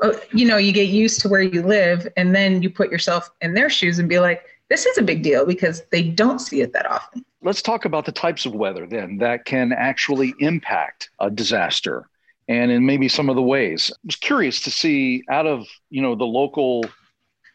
oh, 0.01 0.19
you 0.33 0.45
know, 0.45 0.57
you 0.57 0.71
get 0.71 0.89
used 0.89 1.21
to 1.21 1.29
where 1.29 1.41
you 1.41 1.61
live 1.61 2.07
and 2.17 2.35
then 2.35 2.61
you 2.61 2.69
put 2.69 2.91
yourself 2.91 3.29
in 3.41 3.53
their 3.53 3.69
shoes 3.69 3.99
and 3.99 4.09
be 4.09 4.19
like, 4.19 4.43
this 4.69 4.85
is 4.85 4.97
a 4.97 5.01
big 5.01 5.23
deal 5.23 5.45
because 5.45 5.83
they 5.91 6.01
don't 6.01 6.39
see 6.39 6.61
it 6.61 6.73
that 6.73 6.89
often. 6.89 7.23
Let's 7.41 7.61
talk 7.61 7.85
about 7.85 8.05
the 8.05 8.11
types 8.11 8.45
of 8.45 8.55
weather 8.55 8.87
then 8.87 9.17
that 9.19 9.45
can 9.45 9.71
actually 9.71 10.33
impact 10.39 11.11
a 11.19 11.29
disaster 11.29 12.09
and 12.47 12.71
in 12.71 12.85
maybe 12.85 13.07
some 13.07 13.29
of 13.29 13.35
the 13.35 13.41
ways. 13.41 13.91
I 13.93 13.97
was 14.05 14.15
curious 14.15 14.61
to 14.61 14.71
see 14.71 15.23
out 15.29 15.45
of, 15.45 15.67
you 15.89 16.01
know, 16.01 16.15
the 16.15 16.25
local 16.25 16.85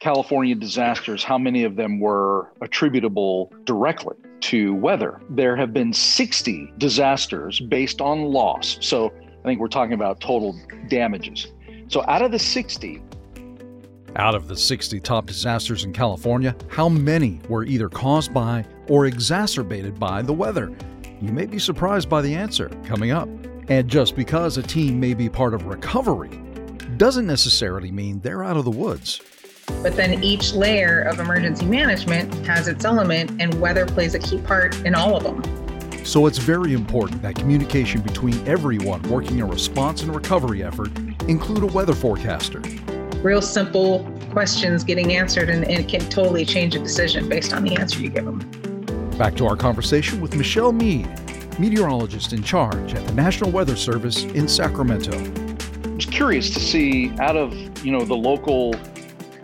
California 0.00 0.54
disasters, 0.54 1.23
how 1.23 1.37
many 1.37 1.62
of 1.62 1.76
them 1.76 2.00
were 2.00 2.50
attributable 2.62 3.52
directly 3.64 4.16
to 4.40 4.75
weather. 4.75 5.21
There 5.28 5.54
have 5.57 5.75
been 5.75 5.92
60 5.92 6.73
disasters 6.78 7.61
based 7.61 8.00
on 8.00 8.23
loss. 8.23 8.78
So 8.80 9.12
I 9.40 9.42
think 9.45 9.61
we're 9.61 9.69
talking 9.69 9.92
about 9.92 10.19
total 10.19 10.59
damages. 10.88 11.52
So 11.88 12.02
out 12.09 12.23
of 12.23 12.33
the 12.33 12.38
60, 12.38 13.02
out 14.16 14.35
of 14.35 14.49
the 14.49 14.57
60 14.57 15.00
top 15.00 15.26
disasters 15.26 15.85
in 15.85 15.92
California, 15.92 16.57
how 16.69 16.88
many 16.88 17.38
were 17.50 17.64
either 17.64 17.90
caused 17.90 18.33
by 18.33 18.64
or 18.88 19.04
exacerbated 19.04 20.00
by 20.00 20.23
the 20.23 20.33
weather? 20.33 20.75
You 21.21 21.30
may 21.30 21.45
be 21.45 21.59
surprised 21.59 22.09
by 22.09 22.23
the 22.23 22.35
answer 22.35 22.71
coming 22.87 23.11
up. 23.11 23.28
And 23.69 23.87
just 23.87 24.16
because 24.16 24.57
a 24.57 24.62
team 24.62 24.99
may 24.99 25.12
be 25.12 25.28
part 25.28 25.52
of 25.52 25.66
recovery 25.66 26.30
doesn't 26.97 27.26
necessarily 27.26 27.92
mean 27.92 28.21
they're 28.21 28.42
out 28.42 28.57
of 28.57 28.64
the 28.64 28.71
woods. 28.71 29.21
But 29.83 29.97
then 29.97 30.23
each 30.23 30.52
layer 30.52 31.02
of 31.02 31.21
emergency 31.21 31.67
management 31.67 32.35
has 32.47 32.69
its 32.69 32.85
element, 32.85 33.40
and 33.40 33.61
weather 33.61 33.87
plays 33.87 34.14
a 34.14 34.19
key 34.19 34.38
part 34.38 34.75
in 34.85 34.95
all 34.95 35.17
of 35.17 35.23
them. 35.23 35.43
So 36.05 36.26
it's 36.26 36.38
very 36.38 36.73
important 36.73 37.23
that 37.23 37.35
communication 37.35 38.00
between 38.00 38.47
everyone 38.47 39.02
working 39.02 39.40
a 39.40 39.47
response 39.47 40.02
and 40.02 40.14
recovery 40.14 40.62
effort 40.62 40.90
include 41.29 41.62
a 41.62 41.67
weather 41.67 41.95
forecaster 41.95 42.62
real 43.23 43.43
simple 43.43 44.11
questions 44.31 44.85
getting 44.85 45.14
answered, 45.14 45.50
and, 45.50 45.64
and 45.64 45.81
it 45.81 45.88
can 45.88 46.00
totally 46.09 46.45
change 46.45 46.75
a 46.75 46.79
decision 46.79 47.29
based 47.29 47.52
on 47.52 47.64
the 47.64 47.76
answer 47.76 48.00
you 48.00 48.09
give 48.09 48.25
them. 48.25 48.38
Back 49.19 49.35
to 49.37 49.47
our 49.47 49.57
conversation 49.57 50.21
with 50.21 50.35
Michelle 50.35 50.73
Mead, 50.73 51.09
meteorologist 51.59 52.33
in 52.33 52.43
charge 52.43 52.95
at 52.95 53.07
the 53.07 53.12
National 53.12 53.50
Weather 53.50 53.76
Service 53.76 54.23
in 54.23 54.49
Sacramento. 54.49 55.12
I 55.12 55.95
was 55.95 56.07
curious 56.07 56.50
to 56.55 56.61
see 56.61 57.11
out 57.19 57.37
of 57.37 57.55
you 57.85 57.93
know 57.93 58.05
the 58.05 58.17
local 58.17 58.75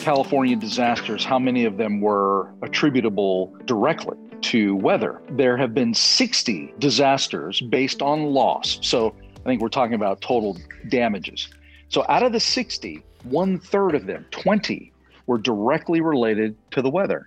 California 0.06 0.54
disasters, 0.54 1.24
how 1.24 1.36
many 1.36 1.64
of 1.64 1.78
them 1.78 2.00
were 2.00 2.54
attributable 2.62 3.52
directly 3.64 4.16
to 4.40 4.76
weather? 4.76 5.20
There 5.30 5.56
have 5.56 5.74
been 5.74 5.94
60 5.94 6.72
disasters 6.78 7.60
based 7.60 8.02
on 8.02 8.26
loss. 8.26 8.78
So 8.82 9.16
I 9.38 9.42
think 9.42 9.60
we're 9.60 9.68
talking 9.68 9.94
about 9.94 10.20
total 10.20 10.58
damages. 10.90 11.48
So 11.88 12.06
out 12.08 12.22
of 12.22 12.30
the 12.30 12.38
60, 12.38 13.02
one 13.24 13.58
third 13.58 13.96
of 13.96 14.06
them, 14.06 14.24
20, 14.30 14.92
were 15.26 15.38
directly 15.38 16.00
related 16.00 16.54
to 16.70 16.82
the 16.82 16.90
weather. 16.90 17.26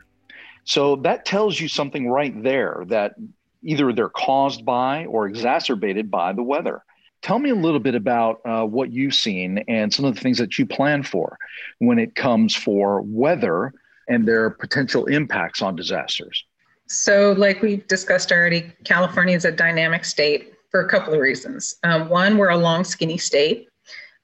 So 0.63 0.95
that 1.03 1.25
tells 1.25 1.59
you 1.59 1.67
something 1.67 2.09
right 2.09 2.41
there 2.43 2.85
that 2.87 3.15
either 3.61 3.91
they're 3.91 4.07
caused 4.07 4.63
by 4.63 5.03
or 5.07 5.27
exacerbated 5.27 6.09
by 6.09 6.31
the 6.31 6.43
weather. 6.43 6.85
Tell 7.21 7.39
me 7.39 7.49
a 7.49 7.55
little 7.55 7.79
bit 7.79 7.95
about 7.95 8.39
uh, 8.45 8.65
what 8.65 8.91
you've 8.91 9.15
seen 9.15 9.63
and 9.67 9.93
some 9.93 10.05
of 10.05 10.15
the 10.15 10.21
things 10.21 10.37
that 10.37 10.57
you 10.57 10.65
plan 10.65 11.03
for 11.03 11.37
when 11.79 11.99
it 11.99 12.15
comes 12.15 12.55
for 12.55 13.01
weather 13.01 13.73
and 14.07 14.27
their 14.27 14.49
potential 14.49 15.05
impacts 15.05 15.61
on 15.61 15.75
disasters. 15.75 16.45
So, 16.87 17.33
like 17.37 17.61
we 17.61 17.77
discussed 17.87 18.31
already, 18.31 18.71
California 18.83 19.35
is 19.35 19.45
a 19.45 19.51
dynamic 19.51 20.03
state 20.03 20.53
for 20.71 20.81
a 20.81 20.89
couple 20.89 21.13
of 21.13 21.19
reasons. 21.19 21.75
Um, 21.83 22.09
one, 22.09 22.37
we're 22.37 22.49
a 22.49 22.57
long, 22.57 22.83
skinny 22.83 23.17
state, 23.17 23.69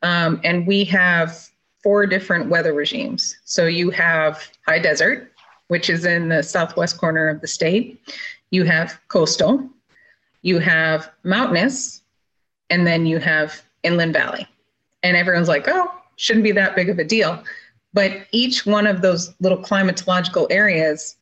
um, 0.01 0.41
and 0.43 0.65
we 0.65 0.83
have 0.85 1.47
four 1.83 2.07
different 2.07 2.49
weather 2.49 2.73
regimes. 2.73 3.37
So, 3.45 3.67
you 3.67 3.91
have 3.91 4.49
high 4.65 4.79
desert, 4.79 5.31
which 5.67 5.91
is 5.91 6.05
in 6.05 6.29
the 6.29 6.41
southwest 6.41 6.97
corner 6.97 7.27
of 7.27 7.41
the 7.41 7.47
state, 7.47 8.01
you 8.49 8.63
have 8.63 8.99
coastal, 9.09 9.69
you 10.41 10.57
have 10.59 11.11
mountainous, 11.23 12.01
and 12.69 12.85
then 12.85 13.05
you 13.05 13.19
have 13.19 13.61
inland 13.83 14.13
valley. 14.13 14.47
And 15.03 15.15
everyone's 15.15 15.47
like, 15.47 15.67
oh, 15.67 15.91
shouldn't 16.15 16.43
be 16.43 16.51
that 16.53 16.75
big 16.75 16.89
of 16.89 16.99
a 16.99 17.03
deal. 17.03 17.43
But 17.93 18.27
each 18.31 18.65
one 18.65 18.87
of 18.87 19.01
those 19.01 19.33
little 19.39 19.57
climatological 19.57 20.47
areas 20.49 21.17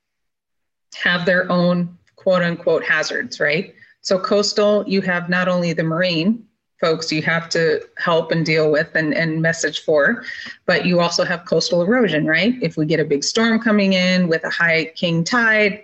have 0.95 1.25
their 1.25 1.51
own 1.51 1.97
quote 2.15 2.41
unquote 2.41 2.83
hazards, 2.83 3.39
right? 3.39 3.75
So, 4.01 4.19
coastal, 4.19 4.83
you 4.87 5.01
have 5.01 5.29
not 5.29 5.47
only 5.47 5.73
the 5.73 5.83
marine 5.83 6.45
folks 6.83 7.13
you 7.13 7.21
have 7.21 7.47
to 7.47 7.81
help 7.97 8.31
and 8.31 8.45
deal 8.45 8.69
with 8.69 8.93
and, 8.93 9.13
and 9.13 9.41
message 9.41 9.85
for, 9.85 10.25
but 10.65 10.85
you 10.85 10.99
also 10.99 11.23
have 11.23 11.45
coastal 11.45 11.81
erosion, 11.81 12.27
right? 12.27 12.55
If 12.61 12.75
we 12.75 12.85
get 12.85 12.99
a 12.99 13.05
big 13.05 13.23
storm 13.23 13.59
coming 13.61 13.93
in 13.93 14.27
with 14.27 14.43
a 14.43 14.49
high 14.49 14.91
king 14.95 15.23
tide, 15.23 15.83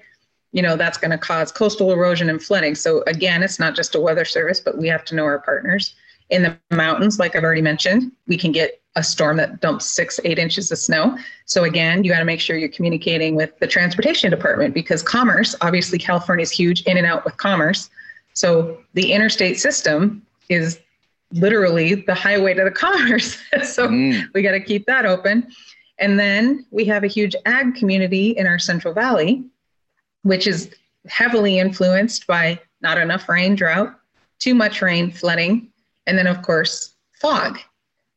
you 0.51 0.61
know, 0.61 0.75
that's 0.75 0.97
going 0.97 1.11
to 1.11 1.17
cause 1.17 1.51
coastal 1.51 1.91
erosion 1.91 2.29
and 2.29 2.41
flooding. 2.41 2.75
So, 2.75 3.03
again, 3.07 3.43
it's 3.43 3.59
not 3.59 3.75
just 3.75 3.95
a 3.95 3.99
weather 3.99 4.25
service, 4.25 4.59
but 4.59 4.77
we 4.77 4.87
have 4.87 5.05
to 5.05 5.15
know 5.15 5.25
our 5.25 5.39
partners. 5.39 5.95
In 6.29 6.43
the 6.43 6.57
mountains, 6.71 7.19
like 7.19 7.35
I've 7.35 7.43
already 7.43 7.61
mentioned, 7.61 8.11
we 8.27 8.37
can 8.37 8.51
get 8.51 8.79
a 8.95 9.03
storm 9.03 9.37
that 9.37 9.61
dumps 9.61 9.85
six, 9.85 10.19
eight 10.25 10.39
inches 10.39 10.71
of 10.71 10.77
snow. 10.77 11.17
So 11.45 11.63
again, 11.63 12.03
you 12.03 12.11
got 12.11 12.19
to 12.19 12.25
make 12.25 12.39
sure 12.39 12.57
you're 12.57 12.69
communicating 12.69 13.35
with 13.35 13.57
the 13.59 13.67
transportation 13.67 14.29
department 14.29 14.73
because 14.73 15.01
commerce, 15.01 15.55
obviously 15.61 15.97
California 15.97 16.43
is 16.43 16.51
huge 16.51 16.81
in 16.83 16.97
and 16.97 17.05
out 17.05 17.25
with 17.25 17.37
commerce. 17.37 17.89
So 18.33 18.77
the 18.93 19.11
interstate 19.11 19.59
system 19.59 20.25
is 20.49 20.79
literally 21.31 21.95
the 21.95 22.13
highway 22.13 22.53
to 22.55 22.63
the 22.63 22.71
commerce. 22.85 23.37
so 23.63 23.87
mm. 23.87 24.23
we 24.33 24.41
got 24.41 24.51
to 24.51 24.59
keep 24.59 24.85
that 24.85 25.05
open. 25.05 25.47
And 25.99 26.19
then 26.19 26.65
we 26.71 26.85
have 26.85 27.03
a 27.03 27.07
huge 27.07 27.35
ag 27.45 27.75
community 27.75 28.31
in 28.31 28.47
our 28.47 28.57
Central 28.59 28.93
Valley, 28.93 29.43
which 30.23 30.47
is 30.47 30.73
heavily 31.07 31.59
influenced 31.59 32.27
by 32.27 32.59
not 32.81 32.97
enough 32.97 33.27
rain, 33.29 33.55
drought, 33.55 33.95
too 34.39 34.53
much 34.53 34.81
rain, 34.81 35.11
flooding, 35.11 35.71
and 36.07 36.17
then, 36.17 36.27
of 36.27 36.41
course, 36.41 36.95
fog 37.19 37.59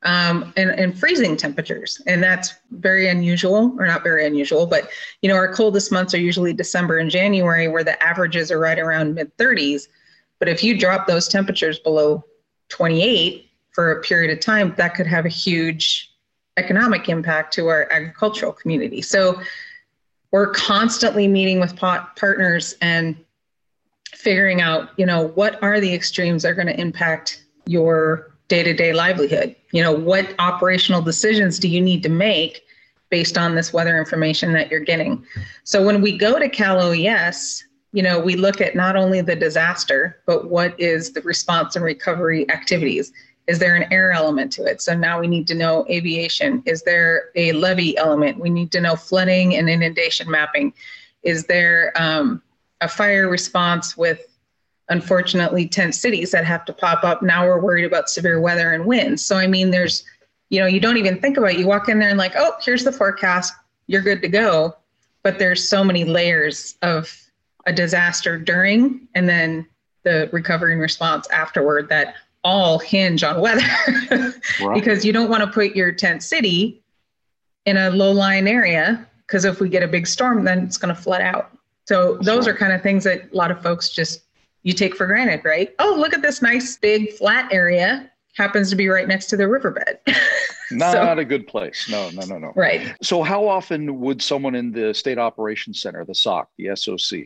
um, 0.05 0.53
and, 0.57 0.71
and 0.71 0.99
freezing 0.99 1.37
temperatures. 1.37 2.01
And 2.07 2.23
that's 2.23 2.55
very 2.71 3.09
unusual, 3.09 3.75
or 3.79 3.87
not 3.87 4.03
very 4.03 4.27
unusual, 4.27 4.67
but 4.67 4.89
you 5.21 5.29
know, 5.29 5.37
our 5.37 5.53
coldest 5.53 5.93
months 5.93 6.15
are 6.15 6.21
usually 6.21 6.53
December 6.53 6.99
and 6.99 7.11
January, 7.11 7.69
where 7.69 7.85
the 7.85 8.01
averages 8.03 8.51
are 8.51 8.59
right 8.59 8.79
around 8.79 9.15
mid 9.15 9.37
30s. 9.37 9.89
But 10.39 10.49
if 10.49 10.65
you 10.65 10.79
drop 10.79 11.07
those 11.07 11.29
temperatures 11.29 11.79
below 11.79 12.25
28 12.69 13.49
for 13.71 13.93
a 13.93 14.01
period 14.03 14.31
of 14.33 14.41
time, 14.41 14.75
that 14.77 14.95
could 14.95 15.07
have 15.07 15.25
a 15.25 15.31
huge 15.31 16.13
economic 16.57 17.09
impact 17.09 17.55
to 17.55 17.69
our 17.69 17.91
agricultural 17.91 18.53
community. 18.53 19.03
So 19.03 19.41
we're 20.33 20.51
constantly 20.51 21.29
meeting 21.29 21.61
with 21.61 21.77
partners 21.77 22.75
and 22.81 23.17
figuring 24.15 24.61
out, 24.61 24.89
you 24.97 25.07
know, 25.07 25.29
what 25.29 25.63
are 25.63 25.79
the 25.79 25.93
extremes 25.95 26.43
that 26.43 26.49
are 26.51 26.55
going 26.55 26.67
to 26.67 26.81
impact 26.81 27.45
your 27.67 28.35
day-to-day 28.49 28.93
livelihood? 28.93 29.55
You 29.73 29.83
know 29.83 29.93
what 29.93 30.35
operational 30.39 31.01
decisions 31.01 31.59
do 31.59 31.69
you 31.69 31.81
need 31.81 32.03
to 32.03 32.09
make 32.09 32.63
based 33.11 33.39
on 33.39 33.55
this 33.55 33.73
weather 33.73 33.97
information 33.99 34.53
that 34.55 34.71
you're 34.71 34.81
getting? 34.81 35.25
So 35.65 35.85
when 35.85 36.01
we 36.01 36.17
go 36.19 36.39
to 36.39 36.49
cal 36.49 36.81
oes 36.81 37.65
you 37.95 38.03
know 38.03 38.19
we 38.19 38.37
look 38.37 38.61
at 38.61 38.75
not 38.75 38.97
only 38.97 39.21
the 39.21 39.37
disaster 39.37 40.19
but 40.27 40.51
what 40.51 40.79
is 40.81 41.13
the 41.13 41.21
response 41.23 41.77
and 41.77 41.85
recovery 41.85 42.51
activities 42.51 43.13
is 43.47 43.59
there 43.59 43.75
an 43.75 43.93
air 43.93 44.13
element 44.13 44.53
to 44.53 44.65
it 44.65 44.81
so 44.81 44.95
now 44.95 45.21
we 45.21 45.27
need 45.27 45.47
to 45.47 45.55
know 45.55 45.85
aviation 45.91 46.63
is 46.67 46.83
there 46.83 47.31
a 47.35 47.53
levee 47.53 47.97
element 47.97 48.39
we 48.39 48.51
need 48.51 48.71
to 48.71 48.81
know 48.81 48.97
flooding 48.97 49.57
and 49.57 49.69
inundation 49.69 50.31
mapping 50.31 50.73
is 51.23 51.45
there 51.47 51.93
um, 51.97 52.43
a 52.81 52.89
fire 52.89 53.29
response 53.29 53.97
with 53.97 54.27
unfortunately 54.89 55.67
tent 55.67 55.95
cities 55.95 56.31
that 56.33 56.45
have 56.45 56.65
to 56.67 56.73
pop 56.73 57.05
up. 57.05 57.23
Now 57.23 57.47
we're 57.47 57.61
worried 57.61 57.85
about 57.85 58.11
severe 58.11 58.41
weather 58.41 58.73
and 58.73 58.85
winds. 58.85 59.25
So 59.25 59.37
I 59.37 59.47
mean, 59.47 59.71
there's, 59.71 60.05
you 60.51 60.61
know, 60.61 60.67
you 60.67 60.81
don't 60.81 60.99
even 60.99 61.21
think 61.21 61.37
about 61.37 61.53
it. 61.53 61.59
You 61.59 61.67
walk 61.67 61.89
in 61.89 61.99
there 61.99 62.11
and 62.11 62.19
like, 62.19 62.35
oh, 62.37 62.53
here's 62.63 62.85
the 62.85 62.93
forecast. 62.93 63.55
You're 63.87 64.03
good 64.03 64.21
to 64.23 64.29
go. 64.29 64.77
But 65.23 65.39
there's 65.39 65.67
so 65.67 65.83
many 65.83 66.05
layers 66.05 66.77
of 66.83 67.17
a 67.65 67.73
disaster 67.73 68.39
during 68.39 69.09
and 69.15 69.29
then 69.29 69.67
the 70.03 70.29
recovery 70.33 70.73
and 70.73 70.81
response 70.81 71.29
afterward 71.31 71.89
that 71.89 72.17
all 72.45 72.79
hinge 72.79 73.23
on 73.23 73.41
weather 73.41 73.63
right. 74.61 74.75
because 74.75 75.05
you 75.05 75.13
don't 75.13 75.31
want 75.31 75.43
to 75.43 75.51
put 75.51 75.77
your 75.77 75.93
tent 75.93 76.23
city 76.23 76.83
in 77.67 77.77
a 77.77 77.91
low 77.91 78.11
lying 78.11 78.49
area 78.49 79.07
because 79.27 79.45
if 79.45 79.61
we 79.61 79.69
get 79.69 79.83
a 79.83 79.89
big 79.89 80.07
storm 80.07 80.45
then 80.45 80.61
it's 80.61 80.77
going 80.77 80.95
to 80.95 81.01
flood 81.01 81.21
out 81.21 81.57
so 81.85 82.17
those 82.19 82.47
are 82.47 82.55
kind 82.55 82.73
of 82.73 82.83
things 82.83 83.05
that 83.05 83.33
a 83.33 83.37
lot 83.37 83.51
of 83.51 83.63
folks 83.63 83.91
just 83.91 84.23
you 84.63 84.73
take 84.73 84.97
for 84.97 85.07
granted, 85.07 85.45
right? 85.45 85.75
Oh, 85.79 85.97
look 85.99 86.15
at 86.15 86.23
this 86.23 86.43
nice 86.43 86.77
big 86.77 87.13
flat 87.13 87.53
area 87.53 88.11
happens 88.35 88.71
to 88.71 88.77
be 88.77 88.89
right 88.89 89.07
next 89.07 89.27
to 89.27 89.37
the 89.37 89.47
riverbed. 89.47 89.99
not, 90.71 90.93
so, 90.93 91.05
not 91.05 91.19
a 91.19 91.25
good 91.25 91.47
place. 91.47 91.89
No, 91.91 92.11
no, 92.11 92.25
no, 92.27 92.39
no. 92.39 92.53
Right. 92.55 92.95
So, 93.03 93.23
how 93.23 93.47
often 93.47 94.01
would 94.01 94.23
someone 94.23 94.55
in 94.55 94.73
the 94.73 94.95
State 94.95 95.19
Operations 95.19 95.83
Center, 95.83 96.05
the 96.05 96.15
SOC, 96.15 96.49
the 96.57 96.75
SOC, 96.77 97.21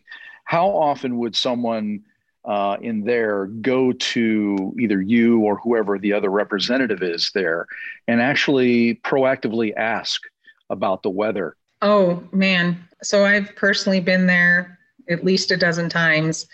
how 0.44 0.68
often 0.68 1.18
would 1.18 1.36
someone 1.36 2.02
uh, 2.46 2.76
in 2.80 3.04
there 3.04 3.46
go 3.46 3.92
to 3.92 4.74
either 4.78 5.00
you 5.02 5.40
or 5.40 5.58
whoever 5.58 5.98
the 5.98 6.12
other 6.12 6.30
representative 6.30 7.02
is 7.02 7.30
there 7.34 7.66
and 8.06 8.20
actually 8.20 8.94
proactively 8.96 9.74
ask 9.76 10.22
about 10.70 11.02
the 11.02 11.10
weather? 11.10 11.56
Oh, 11.82 12.22
man. 12.32 12.78
So, 13.02 13.24
I've 13.24 13.54
personally 13.56 14.00
been 14.00 14.26
there 14.26 14.78
at 15.08 15.24
least 15.24 15.50
a 15.50 15.56
dozen 15.56 15.88
times 15.88 16.46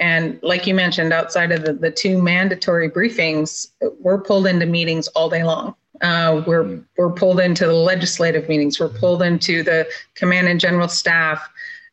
and 0.00 0.38
like 0.42 0.66
you 0.66 0.74
mentioned, 0.74 1.12
outside 1.12 1.50
of 1.52 1.64
the, 1.64 1.72
the 1.72 1.90
two 1.90 2.22
mandatory 2.22 2.88
briefings, 2.88 3.68
we're 3.98 4.20
pulled 4.20 4.46
into 4.46 4.66
meetings 4.66 5.08
all 5.08 5.28
day 5.28 5.42
long. 5.42 5.74
Uh, 6.00 6.44
we're 6.46 6.80
we're 6.96 7.10
pulled 7.10 7.40
into 7.40 7.66
the 7.66 7.72
legislative 7.72 8.48
meetings. 8.48 8.78
We're 8.78 8.88
pulled 8.88 9.22
into 9.22 9.64
the 9.64 9.88
command 10.14 10.46
and 10.46 10.60
general 10.60 10.86
staff, 10.86 11.48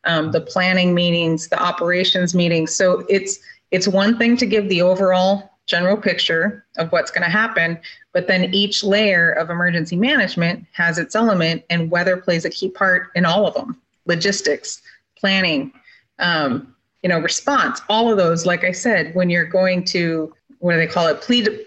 um, 0.06 0.32
the 0.32 0.40
planning 0.40 0.94
meetings, 0.94 1.48
the 1.48 1.62
operations 1.62 2.34
meetings. 2.34 2.74
So 2.74 3.04
it's 3.08 3.38
it's 3.70 3.88
one 3.88 4.16
thing 4.16 4.36
to 4.38 4.46
give 4.46 4.68
the 4.68 4.82
overall 4.82 5.50
general 5.66 5.96
picture 5.96 6.64
of 6.78 6.92
what's 6.92 7.10
going 7.10 7.24
to 7.24 7.28
happen, 7.28 7.78
but 8.12 8.28
then 8.28 8.54
each 8.54 8.84
layer 8.84 9.32
of 9.32 9.50
emergency 9.50 9.96
management 9.96 10.64
has 10.72 10.96
its 10.96 11.16
element, 11.16 11.64
and 11.68 11.90
weather 11.90 12.16
plays 12.16 12.44
a 12.44 12.50
key 12.50 12.68
part 12.68 13.08
in 13.16 13.24
all 13.26 13.46
of 13.46 13.54
them. 13.54 13.76
Logistics, 14.06 14.80
planning, 15.18 15.72
um, 16.20 16.72
you 17.02 17.08
know, 17.08 17.18
response, 17.18 17.80
all 17.88 18.10
of 18.10 18.16
those, 18.16 18.46
like 18.46 18.62
I 18.62 18.70
said, 18.70 19.14
when 19.16 19.28
you're 19.28 19.44
going 19.44 19.84
to, 19.86 20.32
what 20.60 20.72
do 20.72 20.78
they 20.78 20.86
call 20.86 21.08
it, 21.08 21.20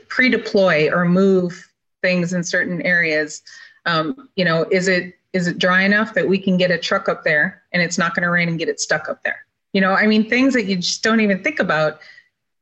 pre-deploy 0.08 0.90
or 0.90 1.04
move 1.04 1.70
things 2.02 2.32
in 2.34 2.44
certain 2.44 2.82
areas, 2.84 3.42
um, 3.86 4.30
you 4.36 4.46
know, 4.46 4.66
is 4.72 4.88
it 4.88 5.19
is 5.34 5.48
it 5.48 5.60
dry 5.60 5.84
enough 5.84 6.14
that 6.14 6.28
we 6.28 6.38
can 6.38 6.58
get 6.58 6.72
a 6.72 6.78
truck 6.78 7.08
up 7.08 7.24
there 7.24 7.64
and 7.72 7.82
it's 7.82 7.98
not 7.98 8.16
going 8.16 8.24
to 8.24 8.30
rain 8.30 8.50
and 8.50 8.58
get 8.58 8.70
it 8.70 8.80
stuck 8.80 9.10
up 9.10 9.24
there? 9.24 9.46
You 9.74 9.82
know, 9.82 9.94
I 9.94 10.08
mean, 10.08 10.28
things 10.28 10.54
that 10.54 10.66
you 10.66 10.78
just 10.78 11.04
don't 11.04 11.20
even 11.20 11.44
think 11.44 11.60
about 11.60 12.00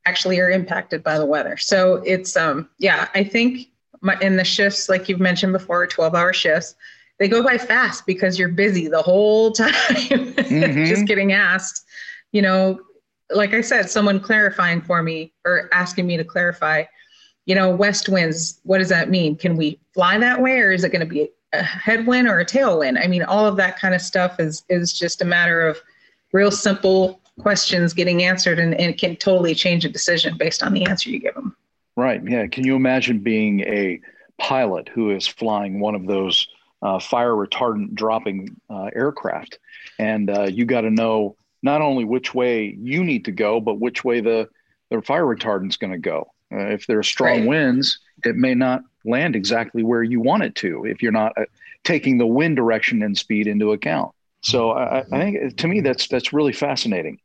actually 0.04 0.38
are 0.40 0.50
impacted 0.50 1.02
by 1.02 1.18
the 1.18 1.26
weather. 1.26 1.56
So 1.56 1.96
it's, 2.04 2.36
um, 2.36 2.68
yeah, 2.78 3.08
I 3.14 3.24
think 3.24 3.68
my, 4.00 4.18
in 4.20 4.36
the 4.36 4.44
shifts, 4.44 4.88
like 4.88 5.08
you've 5.08 5.20
mentioned 5.20 5.52
before, 5.52 5.86
12 5.86 6.14
hour 6.14 6.32
shifts, 6.32 6.74
they 7.18 7.28
go 7.28 7.42
by 7.42 7.58
fast 7.58 8.06
because 8.06 8.38
you're 8.38 8.48
busy 8.48 8.88
the 8.88 9.02
whole 9.02 9.52
time, 9.52 9.72
mm-hmm. 9.72 10.84
just 10.84 11.06
getting 11.06 11.32
asked 11.32 11.84
you 12.32 12.42
know, 12.42 12.80
like 13.30 13.54
I 13.54 13.60
said, 13.60 13.90
someone 13.90 14.20
clarifying 14.20 14.80
for 14.80 15.02
me 15.02 15.32
or 15.44 15.68
asking 15.72 16.06
me 16.06 16.16
to 16.16 16.24
clarify, 16.24 16.84
you 17.46 17.54
know, 17.54 17.70
west 17.70 18.08
winds, 18.08 18.60
what 18.64 18.78
does 18.78 18.88
that 18.88 19.10
mean? 19.10 19.36
Can 19.36 19.56
we 19.56 19.78
fly 19.92 20.18
that 20.18 20.40
way 20.40 20.60
or 20.60 20.72
is 20.72 20.84
it 20.84 20.90
going 20.90 21.00
to 21.00 21.06
be 21.06 21.30
a 21.52 21.62
headwind 21.62 22.28
or 22.28 22.40
a 22.40 22.44
tailwind? 22.44 23.02
I 23.02 23.06
mean, 23.06 23.22
all 23.22 23.46
of 23.46 23.56
that 23.56 23.78
kind 23.78 23.94
of 23.94 24.00
stuff 24.00 24.38
is 24.38 24.64
is 24.68 24.92
just 24.92 25.22
a 25.22 25.24
matter 25.24 25.66
of 25.66 25.78
real 26.32 26.50
simple 26.50 27.20
questions 27.40 27.92
getting 27.92 28.22
answered, 28.22 28.58
and, 28.58 28.74
and 28.74 28.90
it 28.90 28.98
can 28.98 29.16
totally 29.16 29.54
change 29.54 29.84
a 29.84 29.88
decision 29.88 30.36
based 30.36 30.62
on 30.62 30.72
the 30.72 30.84
answer 30.84 31.10
you 31.10 31.20
give 31.20 31.34
them. 31.34 31.56
Right. 31.96 32.20
Yeah. 32.24 32.46
Can 32.46 32.64
you 32.64 32.76
imagine 32.76 33.20
being 33.20 33.60
a 33.60 34.00
pilot 34.38 34.88
who 34.88 35.10
is 35.10 35.26
flying 35.26 35.80
one 35.80 35.94
of 35.94 36.06
those 36.06 36.46
uh, 36.80 37.00
fire 37.00 37.32
retardant 37.32 37.94
dropping 37.94 38.56
uh, 38.70 38.90
aircraft, 38.94 39.58
and 39.98 40.30
uh, 40.30 40.44
you 40.44 40.64
got 40.64 40.82
to 40.82 40.90
know 40.90 41.36
not 41.62 41.82
only 41.82 42.04
which 42.04 42.34
way 42.34 42.76
you 42.80 43.02
need 43.02 43.24
to 43.24 43.32
go, 43.32 43.60
but 43.60 43.80
which 43.80 44.04
way 44.04 44.20
the 44.20 44.48
the 44.90 45.02
fire 45.02 45.24
retardant's 45.24 45.76
going 45.76 45.92
to 45.92 45.98
go. 45.98 46.30
Uh, 46.52 46.68
if 46.68 46.86
there 46.86 46.98
are 46.98 47.02
strong 47.02 47.40
right. 47.40 47.48
winds, 47.48 47.98
it 48.24 48.36
may 48.36 48.54
not 48.54 48.82
land 49.04 49.36
exactly 49.36 49.82
where 49.82 50.02
you 50.02 50.20
want 50.20 50.42
it 50.42 50.54
to 50.56 50.84
if 50.84 51.02
you're 51.02 51.12
not 51.12 51.32
uh, 51.36 51.44
taking 51.84 52.18
the 52.18 52.26
wind 52.26 52.56
direction 52.56 53.02
and 53.02 53.16
speed 53.16 53.46
into 53.46 53.72
account. 53.72 54.12
So 54.42 54.70
I, 54.70 55.00
I 55.00 55.02
think 55.02 55.56
to 55.56 55.68
me 55.68 55.80
that's 55.80 56.08
that's 56.08 56.32
really 56.32 56.52
fascinating. 56.52 57.18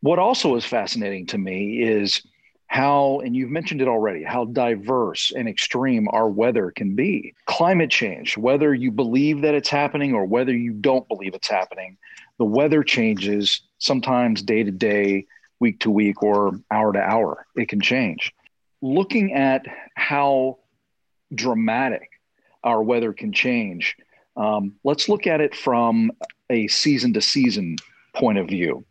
What 0.00 0.18
also 0.18 0.54
is 0.56 0.64
fascinating 0.64 1.26
to 1.26 1.38
me 1.38 1.82
is 1.82 2.22
how, 2.66 3.20
and 3.20 3.36
you've 3.36 3.50
mentioned 3.50 3.80
it 3.80 3.88
already, 3.88 4.24
how 4.24 4.46
diverse 4.46 5.30
and 5.30 5.48
extreme 5.48 6.08
our 6.10 6.28
weather 6.28 6.72
can 6.72 6.96
be. 6.96 7.32
Climate 7.46 7.90
change, 7.90 8.36
whether 8.36 8.74
you 8.74 8.90
believe 8.90 9.42
that 9.42 9.54
it's 9.54 9.68
happening 9.68 10.12
or 10.12 10.24
whether 10.24 10.52
you 10.52 10.72
don't 10.72 11.06
believe 11.06 11.34
it's 11.34 11.48
happening, 11.48 11.96
the 12.38 12.44
weather 12.44 12.82
changes 12.82 13.60
sometimes 13.78 14.42
day 14.42 14.64
to 14.64 14.72
day, 14.72 15.26
week 15.60 15.78
to 15.80 15.90
week, 15.90 16.22
or 16.22 16.58
hour 16.70 16.92
to 16.92 17.00
hour. 17.00 17.46
It 17.54 17.68
can 17.68 17.80
change. 17.80 18.34
Looking 18.82 19.34
at 19.34 19.66
how 19.94 20.58
dramatic 21.36 22.10
our 22.62 22.82
weather 22.82 23.12
can 23.12 23.32
change, 23.32 23.96
um, 24.36 24.74
let's 24.84 25.08
look 25.08 25.26
at 25.26 25.40
it 25.40 25.54
from 25.54 26.10
a 26.50 26.66
season 26.68 27.12
to 27.12 27.20
season 27.20 27.76
point 28.14 28.38
of 28.38 28.48
view. 28.48 28.84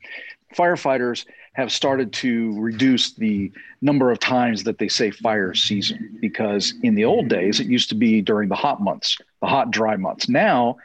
Firefighters 0.56 1.26
have 1.54 1.72
started 1.72 2.12
to 2.14 2.60
reduce 2.60 3.14
the 3.14 3.52
number 3.82 4.12
of 4.12 4.20
times 4.20 4.64
that 4.64 4.78
they 4.80 4.88
say 4.88 5.12
fire 5.12 5.54
season 5.54 6.18
because 6.20 6.74
in 6.84 6.96
the 6.96 7.06
old 7.06 7.28
days 7.28 7.60
it 7.60 7.68
used 7.68 7.90
to 7.90 7.96
be 7.96 8.22
during 8.22 8.50
the 8.50 8.56
hot 8.56 8.82
months, 8.82 9.18
the 9.42 9.48
hot 9.48 9.72
dry 9.72 9.96
months. 9.96 10.28
Now 10.28 10.78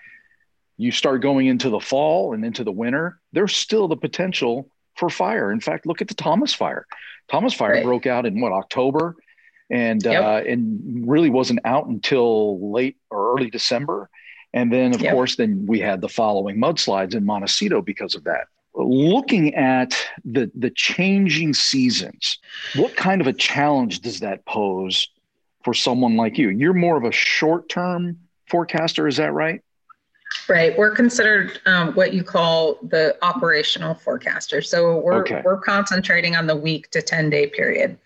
you 0.76 0.92
start 0.92 1.22
going 1.22 1.46
into 1.46 1.70
the 1.70 1.80
fall 1.80 2.34
and 2.34 2.44
into 2.44 2.64
the 2.64 2.72
winter, 2.72 3.18
there's 3.32 3.56
still 3.56 3.88
the 3.88 3.96
potential 3.96 4.68
for 4.94 5.08
fire. 5.08 5.52
In 5.52 5.60
fact, 5.60 5.86
look 5.86 6.02
at 6.02 6.08
the 6.08 6.14
Thomas 6.14 6.52
fire. 6.52 6.86
Thomas 7.28 7.54
fire 7.54 7.74
right. 7.74 7.84
broke 7.84 8.06
out 8.06 8.26
in 8.26 8.40
what 8.40 8.52
October 8.52 9.16
and 9.70 10.02
yep. 10.04 10.22
uh, 10.22 10.48
and 10.48 11.08
really 11.08 11.30
wasn't 11.30 11.60
out 11.64 11.86
until 11.86 12.72
late 12.72 12.96
or 13.10 13.34
early 13.34 13.50
December. 13.50 14.08
And 14.54 14.72
then, 14.72 14.94
of 14.94 15.02
yep. 15.02 15.12
course, 15.12 15.36
then 15.36 15.66
we 15.66 15.78
had 15.78 16.00
the 16.00 16.08
following 16.08 16.56
mudslides 16.56 17.14
in 17.14 17.24
Montecito 17.24 17.82
because 17.82 18.14
of 18.14 18.24
that 18.24 18.46
looking 18.74 19.54
at 19.54 19.94
the 20.24 20.50
the 20.54 20.70
changing 20.70 21.52
seasons 21.52 22.38
what 22.76 22.94
kind 22.96 23.20
of 23.20 23.26
a 23.26 23.32
challenge 23.32 24.00
does 24.00 24.20
that 24.20 24.44
pose 24.46 25.08
for 25.64 25.74
someone 25.74 26.16
like 26.16 26.38
you 26.38 26.48
you're 26.50 26.74
more 26.74 26.96
of 26.96 27.04
a 27.04 27.10
short 27.10 27.68
term 27.68 28.16
forecaster 28.48 29.08
is 29.08 29.16
that 29.16 29.32
right 29.32 29.62
right 30.48 30.76
we're 30.78 30.94
considered 30.94 31.60
um, 31.66 31.94
what 31.94 32.12
you 32.12 32.22
call 32.22 32.78
the 32.82 33.16
operational 33.22 33.94
forecaster 33.94 34.60
so 34.62 34.98
we're 34.98 35.22
okay. 35.22 35.42
we're 35.44 35.60
concentrating 35.60 36.36
on 36.36 36.46
the 36.46 36.56
week 36.56 36.90
to 36.90 37.02
10 37.02 37.30
day 37.30 37.46
period 37.46 37.96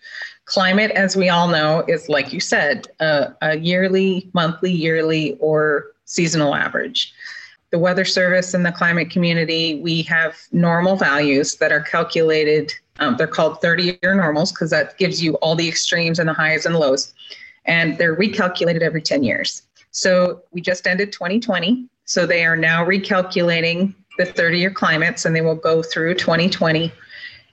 climate 0.45 0.91
as 0.91 1.15
we 1.15 1.29
all 1.29 1.47
know 1.47 1.83
is 1.87 2.09
like 2.09 2.33
you 2.33 2.39
said 2.39 2.87
a 2.99 3.57
yearly 3.57 4.29
monthly 4.33 4.71
yearly 4.71 5.37
or 5.39 5.91
seasonal 6.05 6.53
average 6.53 7.13
the 7.73 7.79
Weather 7.79 8.05
Service 8.05 8.53
and 8.53 8.63
the 8.63 8.71
climate 8.71 9.09
community, 9.09 9.81
we 9.81 10.03
have 10.03 10.37
normal 10.51 10.95
values 10.95 11.55
that 11.55 11.71
are 11.71 11.81
calculated. 11.81 12.71
Um, 12.99 13.17
they're 13.17 13.25
called 13.25 13.61
30 13.61 13.97
year 14.03 14.13
normals 14.13 14.51
because 14.51 14.69
that 14.69 14.95
gives 14.99 15.23
you 15.23 15.33
all 15.37 15.55
the 15.55 15.67
extremes 15.67 16.19
and 16.19 16.29
the 16.29 16.33
highs 16.33 16.67
and 16.67 16.75
lows. 16.75 17.15
And 17.65 17.97
they're 17.97 18.15
recalculated 18.15 18.81
every 18.81 19.01
10 19.01 19.23
years. 19.23 19.63
So 19.89 20.43
we 20.51 20.61
just 20.61 20.85
ended 20.85 21.11
2020. 21.11 21.89
So 22.05 22.25
they 22.25 22.45
are 22.45 22.57
now 22.57 22.85
recalculating 22.85 23.93
the 24.17 24.25
30 24.25 24.59
year 24.59 24.71
climates 24.71 25.25
and 25.25 25.35
they 25.35 25.41
will 25.41 25.55
go 25.55 25.81
through 25.81 26.15
2020 26.15 26.91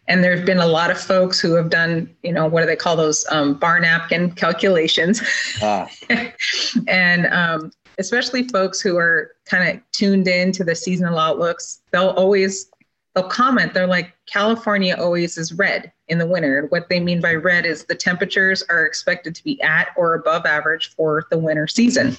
and 0.09 0.25
there 0.25 0.37
have 0.37 0.45
been 0.45 0.59
a 0.59 0.67
lot 0.67 0.91
of 0.91 1.01
folks 1.01 1.41
who 1.41 1.55
have 1.55 1.71
done 1.71 2.15
you 2.23 2.33
know 2.33 2.47
what 2.47 2.61
do 2.61 2.67
they 2.67 2.77
call 2.77 2.97
those 2.97 3.25
um, 3.31 3.55
bar 3.55 3.81
napkin 3.81 4.31
calculations 4.33 5.23
ah. 5.63 5.89
and 6.87 7.27
um, 7.29 7.73
especially 8.01 8.49
folks 8.49 8.81
who 8.81 8.97
are 8.97 9.33
kind 9.45 9.69
of 9.69 9.83
tuned 9.93 10.27
in 10.27 10.51
to 10.53 10.65
the 10.65 10.75
seasonal 10.75 11.19
outlooks, 11.19 11.83
they'll 11.93 12.09
always 12.09 12.71
they'll 13.15 13.29
comment. 13.29 13.75
They're 13.75 13.87
like, 13.87 14.13
California 14.27 14.97
always 14.99 15.37
is 15.37 15.53
red 15.53 15.93
in 16.09 16.19
the 16.19 16.27
winter. 16.27 16.59
And 16.59 16.71
what 16.71 16.89
they 16.89 17.01
mean 17.01 17.21
by 17.21 17.35
red 17.35 17.67
is 17.67 17.85
the 17.85 17.95
temperatures 17.95 18.63
are 18.69 18.85
expected 18.85 19.35
to 19.35 19.45
be 19.45 19.61
at 19.63 19.89
or 19.97 20.15
above 20.15 20.47
average 20.47 20.95
for 20.95 21.27
the 21.31 21.39
winter 21.39 21.67
season. 21.67 22.17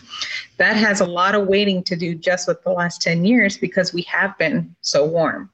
That 0.58 0.76
has 0.76 1.00
a 1.02 1.06
lot 1.06 1.36
of 1.36 1.48
weighting 1.48 1.84
to 1.84 1.96
do 1.96 2.16
just 2.16 2.48
with 2.48 2.62
the 2.64 2.72
last 2.72 3.02
10 3.02 3.24
years 3.26 3.58
because 3.58 3.94
we 3.94 4.02
have 4.04 4.38
been 4.38 4.76
so 4.82 5.06
warm. 5.06 5.50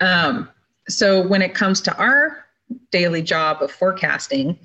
Um, 0.00 0.48
so 0.88 1.26
when 1.26 1.42
it 1.42 1.54
comes 1.54 1.80
to 1.82 1.96
our 1.96 2.44
daily 2.90 3.22
job 3.22 3.62
of 3.62 3.70
forecasting, 3.70 4.58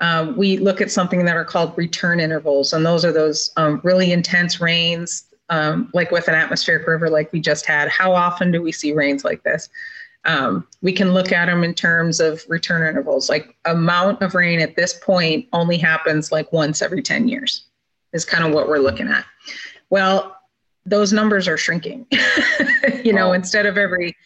um, 0.00 0.36
we 0.36 0.56
look 0.58 0.80
at 0.80 0.90
something 0.90 1.24
that 1.24 1.36
are 1.36 1.44
called 1.44 1.72
return 1.76 2.20
intervals, 2.20 2.72
and 2.72 2.84
those 2.84 3.04
are 3.04 3.12
those 3.12 3.50
um, 3.56 3.80
really 3.84 4.12
intense 4.12 4.60
rains, 4.60 5.24
um, 5.50 5.90
like 5.92 6.10
with 6.10 6.28
an 6.28 6.34
atmospheric 6.34 6.86
river 6.86 7.08
like 7.08 7.32
we 7.32 7.40
just 7.40 7.66
had. 7.66 7.88
How 7.88 8.12
often 8.12 8.50
do 8.50 8.62
we 8.62 8.72
see 8.72 8.92
rains 8.92 9.24
like 9.24 9.42
this? 9.42 9.68
Um, 10.24 10.66
we 10.80 10.92
can 10.92 11.12
look 11.12 11.32
at 11.32 11.46
them 11.46 11.64
in 11.64 11.74
terms 11.74 12.18
of 12.18 12.42
return 12.48 12.86
intervals. 12.88 13.28
Like 13.28 13.56
amount 13.66 14.22
of 14.22 14.34
rain 14.34 14.60
at 14.60 14.74
this 14.74 14.94
point 14.94 15.46
only 15.52 15.76
happens 15.76 16.32
like 16.32 16.50
once 16.52 16.80
every 16.80 17.02
10 17.02 17.28
years, 17.28 17.66
is 18.12 18.24
kind 18.24 18.44
of 18.44 18.52
what 18.52 18.68
we're 18.68 18.78
looking 18.78 19.08
at. 19.08 19.26
Well, 19.90 20.36
those 20.86 21.12
numbers 21.12 21.46
are 21.46 21.58
shrinking. 21.58 22.06
you 23.04 23.12
know, 23.12 23.32
instead 23.32 23.66
of 23.66 23.76
every 23.76 24.16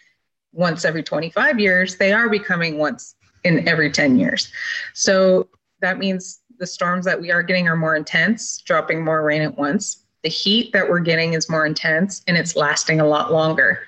once 0.52 0.84
every 0.84 1.02
25 1.02 1.58
years, 1.60 1.96
they 1.96 2.12
are 2.12 2.28
becoming 2.28 2.78
once 2.78 3.14
in 3.44 3.66
every 3.68 3.90
10 3.90 4.18
years. 4.18 4.52
So 4.94 5.48
that 5.80 5.98
means 5.98 6.40
the 6.58 6.66
storms 6.66 7.04
that 7.04 7.20
we 7.20 7.30
are 7.30 7.42
getting 7.42 7.68
are 7.68 7.76
more 7.76 7.94
intense, 7.94 8.58
dropping 8.62 9.04
more 9.04 9.22
rain 9.22 9.42
at 9.42 9.56
once. 9.56 10.04
The 10.22 10.28
heat 10.28 10.72
that 10.72 10.88
we're 10.88 11.00
getting 11.00 11.34
is 11.34 11.48
more 11.48 11.66
intense 11.66 12.22
and 12.26 12.36
it's 12.36 12.56
lasting 12.56 13.00
a 13.00 13.06
lot 13.06 13.32
longer. 13.32 13.80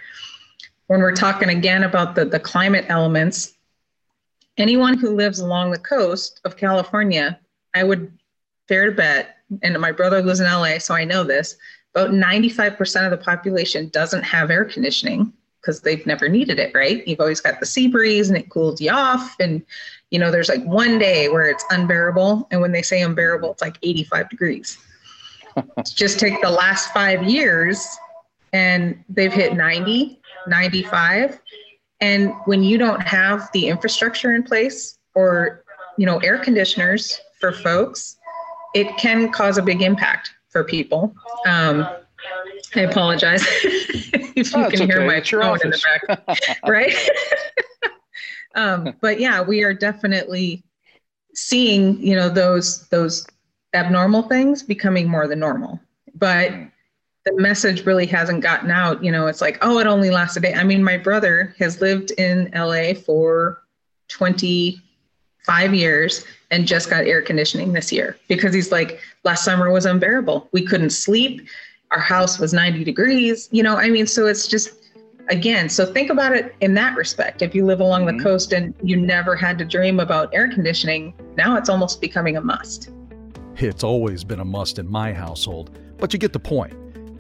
When 0.87 1.01
we're 1.01 1.15
talking 1.15 1.49
again 1.49 1.85
about 1.85 2.15
the, 2.15 2.25
the 2.25 2.41
climate 2.41 2.87
elements, 2.89 3.55
anyone 4.57 4.99
who 4.99 5.15
lives 5.15 5.41
along 5.41 5.71
the 5.71 5.79
coast 5.79 6.41
of 6.45 6.57
California, 6.57 7.39
I 7.75 7.85
would 7.85 8.13
dare 8.69 8.87
to 8.87 8.93
bet, 8.93 9.37
and 9.63 9.79
my 9.81 9.93
brother 9.93 10.23
lives 10.23 10.41
in 10.41 10.47
LA, 10.47 10.79
so 10.79 10.95
I 10.95 11.05
know 11.05 11.25
this, 11.25 11.57
about 11.95 12.11
95% 12.11 13.05
of 13.05 13.11
the 13.11 13.17
population 13.17 13.89
doesn't 13.89 14.23
have 14.23 14.51
air 14.51 14.65
conditioning 14.65 15.33
because 15.61 15.81
they've 15.81 16.07
never 16.07 16.29
needed 16.29 16.59
it, 16.59 16.73
right? 16.75 17.07
You've 17.07 17.21
always 17.21 17.41
got 17.41 17.61
the 17.61 17.67
sea 17.67 17.89
breeze 17.89 18.29
and 18.29 18.39
it 18.39 18.49
cools 18.49 18.81
you 18.81 18.91
off 18.91 19.37
and 19.41 19.65
you 20.11 20.19
know, 20.19 20.31
there's 20.31 20.49
like 20.49 20.65
one 20.65 20.99
day 20.99 21.29
where 21.29 21.49
it's 21.49 21.65
unbearable. 21.71 22.49
And 22.51 22.61
when 22.61 22.73
they 22.73 22.83
say 22.83 23.03
unbearable, 23.03 23.53
it's 23.53 23.63
like 23.63 23.79
85 23.83 24.29
degrees. 24.29 24.79
Just 25.85 26.19
take 26.19 26.41
the 26.41 26.51
last 26.51 26.93
five 26.93 27.23
years 27.25 27.87
and 28.53 29.03
they've 29.09 29.33
hit 29.33 29.55
90, 29.55 30.21
95. 30.47 31.41
And 32.01 32.33
when 32.47 32.63
you 32.63 32.79
don't 32.79 33.03
have 33.03 33.49
the 33.53 33.69
infrastructure 33.69 34.35
in 34.35 34.43
place 34.43 34.99
or, 35.15 35.65
you 35.99 36.07
know, 36.07 36.19
air 36.19 36.39
conditioners 36.39 37.21
for 37.39 37.53
folks, 37.53 38.17
it 38.75 38.97
can 38.97 39.31
cause 39.31 39.59
a 39.59 39.63
big 39.63 39.83
impact 39.83 40.31
for 40.49 40.65
people. 40.65 41.15
Um, 41.47 41.87
I 42.75 42.81
apologize 42.81 43.43
if 43.65 44.53
you 44.53 44.65
oh, 44.65 44.71
can 44.71 44.89
hear 44.89 45.07
my 45.07 45.21
phone 45.21 45.59
in 45.65 45.71
the 45.71 45.83
back, 46.27 46.61
right? 46.67 46.95
um, 48.55 48.95
but 49.01 49.19
yeah, 49.19 49.43
we 49.43 49.63
are 49.63 49.75
definitely 49.75 50.63
seeing, 51.35 52.01
you 52.01 52.15
know, 52.15 52.29
those 52.29 52.87
those 52.89 53.27
abnormal 53.75 54.23
things 54.23 54.63
becoming 54.63 55.09
more 55.09 55.27
the 55.27 55.37
normal. 55.37 55.81
But 56.15 56.53
the 57.25 57.37
message 57.37 57.87
really 57.87 58.07
hasn't 58.07 58.43
gotten 58.43 58.71
out. 58.71 59.03
You 59.05 59.13
know, 59.13 59.27
it's 59.27 59.41
like, 59.41 59.59
oh, 59.63 59.79
it 59.79 59.87
only 59.87 60.11
lasts 60.11 60.37
a 60.37 60.41
day. 60.41 60.55
I 60.55 60.65
mean, 60.65 60.83
my 60.83 60.97
brother 60.97 61.55
has 61.59 61.81
lived 61.81 62.13
in 62.13 62.51
LA 62.55 62.95
for 62.95 63.63
25 64.09 65.75
years 65.75 66.25
and 66.51 66.67
just 66.67 66.91
got 66.91 67.05
air 67.05 67.23
conditioning 67.23 67.73
this 67.73 67.93
year 67.93 68.17
because 68.29 68.55
he's 68.55 68.73
like, 68.73 69.01
last 69.25 69.45
summer 69.45 69.71
was 69.71 69.87
unbearable. 69.87 70.49
We 70.53 70.65
couldn't 70.65 70.91
sleep. 70.91 71.47
Our 71.91 72.01
house 72.01 72.39
was 72.39 72.53
90 72.53 72.85
degrees. 72.85 73.49
You 73.53 73.63
know, 73.63 73.77
I 73.77 73.91
mean, 73.91 74.07
so 74.07 74.27
it's 74.27 74.49
just 74.49 74.71
again, 75.29 75.69
so 75.69 75.87
think 75.87 76.11
about 76.11 76.35
it 76.35 76.55
in 76.61 76.75
that 76.75 76.97
respect. 76.97 77.43
If 77.43 77.55
you 77.55 77.65
live 77.65 77.81
along 77.81 78.07
mm-hmm. 78.07 78.17
the 78.17 78.23
coast 78.23 78.53
and 78.53 78.75
you 78.83 78.97
never 78.97 79.37
had 79.37 79.59
to 79.59 79.65
dream 79.65 80.01
about 80.01 80.35
air 80.35 80.49
conditioning, 80.49 81.15
now 81.37 81.57
it's 81.57 81.69
almost 81.69 82.01
becoming 82.01 82.37
a 82.37 82.41
must. 82.41 82.91
It's 83.63 83.85
always 83.85 84.25
been 84.25 84.41
a 84.41 84.45
must 84.45 84.79
in 84.79 84.91
my 84.91 85.13
household, 85.13 85.79
But 85.99 86.15
you 86.15 86.19
get 86.19 86.33
the 86.33 86.41
point. 86.41 86.73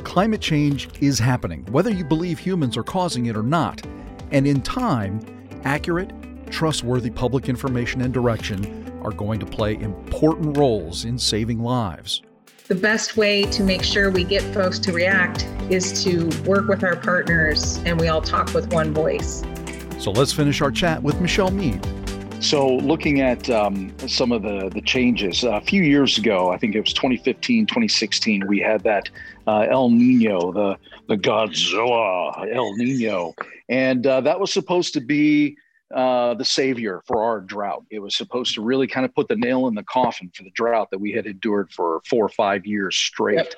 Climate 0.04 0.40
change 0.40 0.88
is 1.02 1.18
happening, 1.18 1.66
whether 1.70 1.90
you 1.90 2.02
believe 2.02 2.38
humans 2.38 2.78
are 2.78 2.82
causing 2.82 3.26
it 3.26 3.36
or 3.36 3.42
not. 3.42 3.84
And 4.30 4.46
in 4.46 4.62
time, 4.62 5.20
accurate, 5.64 6.10
trustworthy 6.50 7.10
public 7.10 7.50
information 7.50 8.00
and 8.00 8.14
direction 8.14 8.90
are 9.04 9.10
going 9.10 9.38
to 9.40 9.44
play 9.44 9.74
important 9.74 10.56
roles 10.56 11.04
in 11.04 11.18
saving 11.18 11.60
lives. 11.60 12.22
The 12.68 12.74
best 12.74 13.18
way 13.18 13.42
to 13.42 13.62
make 13.62 13.82
sure 13.82 14.10
we 14.10 14.24
get 14.24 14.42
folks 14.54 14.78
to 14.78 14.92
react 14.92 15.44
is 15.68 16.02
to 16.04 16.30
work 16.46 16.68
with 16.68 16.82
our 16.82 16.96
partners 16.96 17.78
and 17.84 18.00
we 18.00 18.08
all 18.08 18.22
talk 18.22 18.54
with 18.54 18.72
one 18.72 18.94
voice. 18.94 19.42
So 19.98 20.10
let's 20.10 20.32
finish 20.32 20.62
our 20.62 20.70
chat 20.70 21.02
with 21.02 21.20
Michelle 21.20 21.50
Mead. 21.50 21.86
So, 22.40 22.76
looking 22.76 23.20
at 23.20 23.50
um, 23.50 23.92
some 24.08 24.32
of 24.32 24.40
the, 24.40 24.70
the 24.70 24.80
changes, 24.80 25.44
a 25.44 25.60
few 25.60 25.82
years 25.82 26.16
ago, 26.16 26.50
I 26.50 26.56
think 26.56 26.74
it 26.74 26.80
was 26.80 26.94
2015, 26.94 27.66
2016, 27.66 28.46
we 28.46 28.58
had 28.58 28.82
that 28.84 29.10
uh, 29.46 29.66
El 29.70 29.90
Nino, 29.90 30.50
the, 30.50 30.78
the 31.06 31.16
Godzilla 31.16 32.50
El 32.50 32.74
Nino. 32.76 33.34
And 33.68 34.06
uh, 34.06 34.22
that 34.22 34.40
was 34.40 34.50
supposed 34.50 34.94
to 34.94 35.02
be 35.02 35.58
uh, 35.94 36.32
the 36.32 36.44
savior 36.44 37.02
for 37.06 37.22
our 37.22 37.42
drought. 37.42 37.84
It 37.90 37.98
was 37.98 38.16
supposed 38.16 38.54
to 38.54 38.62
really 38.62 38.86
kind 38.86 39.04
of 39.04 39.14
put 39.14 39.28
the 39.28 39.36
nail 39.36 39.68
in 39.68 39.74
the 39.74 39.82
coffin 39.82 40.30
for 40.34 40.42
the 40.42 40.50
drought 40.50 40.88
that 40.92 40.98
we 40.98 41.12
had 41.12 41.26
endured 41.26 41.70
for 41.72 42.00
four 42.08 42.24
or 42.24 42.30
five 42.30 42.64
years 42.64 42.96
straight. 42.96 43.36
Yep. 43.36 43.54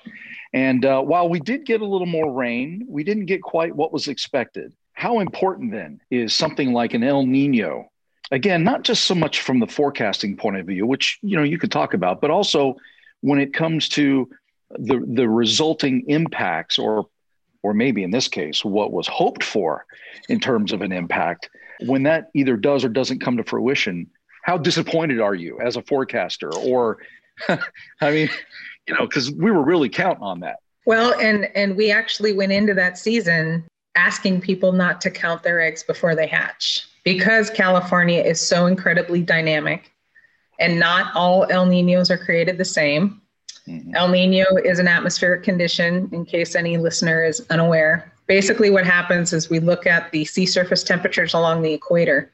And 0.54 0.84
uh, 0.84 1.02
while 1.02 1.28
we 1.28 1.38
did 1.38 1.66
get 1.66 1.82
a 1.82 1.86
little 1.86 2.06
more 2.06 2.32
rain, 2.32 2.84
we 2.88 3.04
didn't 3.04 3.26
get 3.26 3.42
quite 3.42 3.76
what 3.76 3.92
was 3.92 4.08
expected. 4.08 4.74
How 4.92 5.20
important 5.20 5.70
then 5.70 6.00
is 6.10 6.34
something 6.34 6.72
like 6.72 6.94
an 6.94 7.04
El 7.04 7.24
Nino? 7.26 7.91
Again, 8.32 8.64
not 8.64 8.82
just 8.82 9.04
so 9.04 9.14
much 9.14 9.42
from 9.42 9.60
the 9.60 9.66
forecasting 9.66 10.36
point 10.36 10.56
of 10.56 10.66
view, 10.66 10.86
which 10.86 11.18
you 11.22 11.36
know 11.36 11.44
you 11.44 11.58
could 11.58 11.70
talk 11.70 11.94
about, 11.94 12.20
but 12.20 12.30
also 12.30 12.76
when 13.20 13.38
it 13.38 13.54
comes 13.54 13.88
to 13.90 14.28
the 14.70 15.04
the 15.06 15.28
resulting 15.28 16.04
impacts, 16.08 16.78
or 16.78 17.06
or 17.62 17.74
maybe 17.74 18.02
in 18.02 18.10
this 18.10 18.26
case, 18.26 18.64
what 18.64 18.92
was 18.92 19.06
hoped 19.06 19.44
for 19.44 19.86
in 20.28 20.40
terms 20.40 20.72
of 20.72 20.82
an 20.82 20.90
impact 20.90 21.48
when 21.86 22.02
that 22.04 22.30
either 22.34 22.56
does 22.56 22.84
or 22.84 22.88
doesn't 22.88 23.20
come 23.20 23.36
to 23.36 23.44
fruition, 23.44 24.08
how 24.42 24.58
disappointed 24.58 25.20
are 25.20 25.34
you 25.34 25.60
as 25.60 25.76
a 25.76 25.82
forecaster? 25.82 26.52
Or, 26.54 26.98
I 27.48 28.10
mean, 28.10 28.28
you 28.86 28.94
know, 28.94 29.06
because 29.06 29.30
we 29.30 29.50
were 29.50 29.62
really 29.62 29.88
counting 29.88 30.22
on 30.22 30.40
that. 30.40 30.56
Well, 30.84 31.14
and 31.20 31.44
and 31.54 31.76
we 31.76 31.90
actually 31.90 32.32
went 32.32 32.52
into 32.52 32.74
that 32.74 32.98
season 32.98 33.64
asking 33.94 34.40
people 34.40 34.72
not 34.72 35.00
to 35.02 35.10
count 35.10 35.42
their 35.42 35.60
eggs 35.60 35.82
before 35.82 36.14
they 36.14 36.26
hatch 36.26 36.86
because 37.04 37.50
California 37.50 38.22
is 38.22 38.40
so 38.40 38.66
incredibly 38.66 39.22
dynamic, 39.22 39.92
and 40.60 40.78
not 40.78 41.14
all 41.14 41.46
El 41.50 41.66
Ninos 41.66 42.10
are 42.10 42.18
created 42.18 42.58
the 42.58 42.64
same. 42.64 43.20
Mm-hmm. 43.66 43.94
El 43.94 44.08
Nino 44.08 44.44
is 44.64 44.78
an 44.78 44.88
atmospheric 44.88 45.42
condition, 45.42 46.08
in 46.12 46.24
case 46.24 46.54
any 46.54 46.76
listener 46.76 47.24
is 47.24 47.44
unaware 47.50 48.12
basically 48.26 48.70
what 48.70 48.86
happens 48.86 49.32
is 49.32 49.50
we 49.50 49.58
look 49.58 49.86
at 49.86 50.10
the 50.12 50.24
sea 50.24 50.46
surface 50.46 50.82
temperatures 50.82 51.34
along 51.34 51.62
the 51.62 51.72
equator 51.72 52.30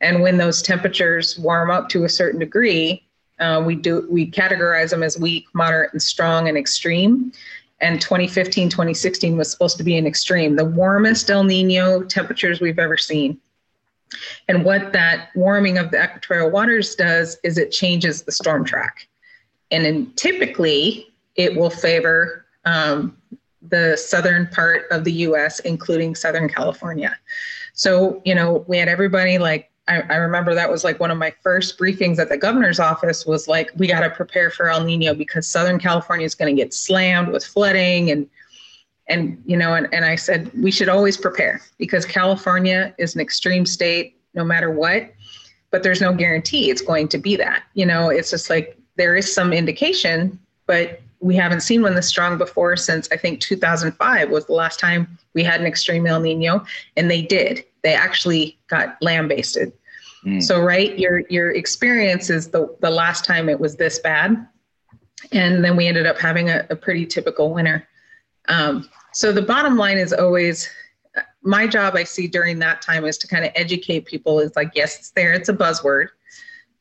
and 0.00 0.22
when 0.22 0.38
those 0.38 0.62
temperatures 0.62 1.38
warm 1.38 1.70
up 1.70 1.88
to 1.88 2.04
a 2.04 2.08
certain 2.08 2.40
degree 2.40 3.02
uh, 3.38 3.62
we 3.64 3.74
do 3.74 4.06
we 4.10 4.30
categorize 4.30 4.90
them 4.90 5.02
as 5.02 5.18
weak 5.18 5.44
moderate 5.54 5.92
and 5.92 6.02
strong 6.02 6.48
and 6.48 6.56
extreme 6.56 7.32
and 7.80 8.00
2015 8.00 8.68
2016 8.68 9.36
was 9.36 9.50
supposed 9.50 9.76
to 9.76 9.84
be 9.84 9.96
an 9.96 10.06
extreme 10.06 10.56
the 10.56 10.64
warmest 10.64 11.28
el 11.30 11.44
nino 11.44 12.02
temperatures 12.02 12.60
we've 12.60 12.78
ever 12.78 12.96
seen 12.96 13.38
and 14.48 14.64
what 14.64 14.92
that 14.92 15.28
warming 15.34 15.78
of 15.78 15.90
the 15.90 16.02
equatorial 16.02 16.50
waters 16.50 16.94
does 16.94 17.38
is 17.44 17.58
it 17.58 17.70
changes 17.70 18.22
the 18.22 18.32
storm 18.32 18.64
track 18.64 19.08
and 19.70 19.86
in, 19.86 20.12
typically 20.14 21.08
it 21.34 21.56
will 21.56 21.70
favor 21.70 22.46
um, 22.64 23.16
the 23.68 23.96
southern 23.96 24.46
part 24.48 24.84
of 24.90 25.04
the 25.04 25.12
US, 25.12 25.60
including 25.60 26.14
Southern 26.14 26.48
California. 26.48 27.16
So, 27.72 28.20
you 28.24 28.34
know, 28.34 28.64
we 28.68 28.78
had 28.78 28.88
everybody 28.88 29.38
like, 29.38 29.70
I, 29.88 30.02
I 30.02 30.16
remember 30.16 30.54
that 30.54 30.70
was 30.70 30.84
like 30.84 31.00
one 31.00 31.10
of 31.10 31.18
my 31.18 31.32
first 31.42 31.78
briefings 31.78 32.18
at 32.18 32.28
the 32.28 32.36
governor's 32.36 32.78
office 32.78 33.26
was 33.26 33.48
like, 33.48 33.70
we 33.76 33.88
got 33.88 34.00
to 34.00 34.10
prepare 34.10 34.50
for 34.50 34.68
El 34.68 34.84
Nino 34.84 35.14
because 35.14 35.48
Southern 35.48 35.78
California 35.78 36.24
is 36.24 36.34
going 36.34 36.54
to 36.54 36.60
get 36.62 36.72
slammed 36.72 37.28
with 37.28 37.44
flooding 37.44 38.10
and 38.10 38.28
and 39.08 39.42
you 39.44 39.56
know 39.56 39.74
and, 39.74 39.88
and 39.92 40.04
i 40.04 40.14
said 40.14 40.50
we 40.54 40.70
should 40.70 40.88
always 40.88 41.16
prepare 41.16 41.60
because 41.78 42.04
california 42.04 42.94
is 42.98 43.14
an 43.14 43.20
extreme 43.20 43.66
state 43.66 44.18
no 44.34 44.44
matter 44.44 44.70
what 44.70 45.12
but 45.70 45.82
there's 45.82 46.00
no 46.00 46.12
guarantee 46.12 46.70
it's 46.70 46.82
going 46.82 47.08
to 47.08 47.18
be 47.18 47.36
that 47.36 47.64
you 47.74 47.86
know 47.86 48.08
it's 48.08 48.30
just 48.30 48.48
like 48.48 48.78
there 48.96 49.16
is 49.16 49.32
some 49.32 49.52
indication 49.52 50.38
but 50.66 51.00
we 51.22 51.36
haven't 51.36 51.60
seen 51.60 51.82
one 51.82 51.94
this 51.94 52.08
strong 52.08 52.36
before 52.36 52.76
since 52.76 53.08
I 53.12 53.16
think 53.16 53.40
2005 53.40 54.28
was 54.30 54.46
the 54.46 54.52
last 54.52 54.80
time 54.80 55.18
we 55.34 55.44
had 55.44 55.60
an 55.60 55.66
extreme 55.66 56.06
El 56.06 56.20
Nino, 56.20 56.64
and 56.96 57.10
they 57.10 57.22
did. 57.22 57.64
They 57.82 57.94
actually 57.94 58.58
got 58.66 58.96
lambasted. 59.00 59.72
Mm. 60.26 60.42
So 60.42 60.60
right, 60.60 60.98
your 60.98 61.20
your 61.30 61.52
experience 61.52 62.28
is 62.28 62.48
the 62.48 62.76
the 62.80 62.90
last 62.90 63.24
time 63.24 63.48
it 63.48 63.58
was 63.58 63.76
this 63.76 64.00
bad, 64.00 64.46
and 65.30 65.64
then 65.64 65.76
we 65.76 65.86
ended 65.86 66.06
up 66.06 66.18
having 66.18 66.50
a, 66.50 66.66
a 66.70 66.76
pretty 66.76 67.06
typical 67.06 67.54
winter. 67.54 67.86
Um, 68.48 68.88
so 69.12 69.32
the 69.32 69.42
bottom 69.42 69.76
line 69.76 69.98
is 69.98 70.12
always 70.12 70.68
my 71.42 71.66
job. 71.66 71.94
I 71.96 72.04
see 72.04 72.26
during 72.26 72.58
that 72.60 72.82
time 72.82 73.04
is 73.04 73.18
to 73.18 73.26
kind 73.26 73.44
of 73.44 73.52
educate 73.54 74.06
people. 74.06 74.40
Is 74.40 74.56
like 74.56 74.72
yes, 74.74 74.98
it's 74.98 75.10
there. 75.10 75.32
It's 75.32 75.48
a 75.48 75.54
buzzword. 75.54 76.08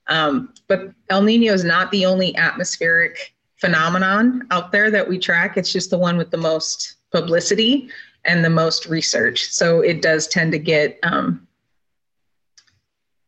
Um, 0.08 0.54
but 0.68 0.92
El 1.10 1.22
Nino 1.22 1.54
is 1.54 1.64
not 1.64 1.92
the 1.92 2.06
only 2.06 2.36
atmospheric 2.36 3.34
phenomenon 3.58 4.48
out 4.52 4.72
there 4.72 4.90
that 4.92 5.08
we 5.08 5.20
track. 5.20 5.58
It's 5.58 5.72
just 5.72 5.90
the 5.90 5.98
one 5.98 6.18
with 6.18 6.32
the 6.32 6.38
most 6.38 6.96
publicity 7.12 7.90
and 8.26 8.44
the 8.44 8.50
most 8.50 8.88
research. 8.88 9.50
So 9.52 9.82
it 9.82 10.02
does 10.02 10.28
tend 10.28 10.52
to 10.54 10.60
get 10.60 11.00
um, 11.04 11.48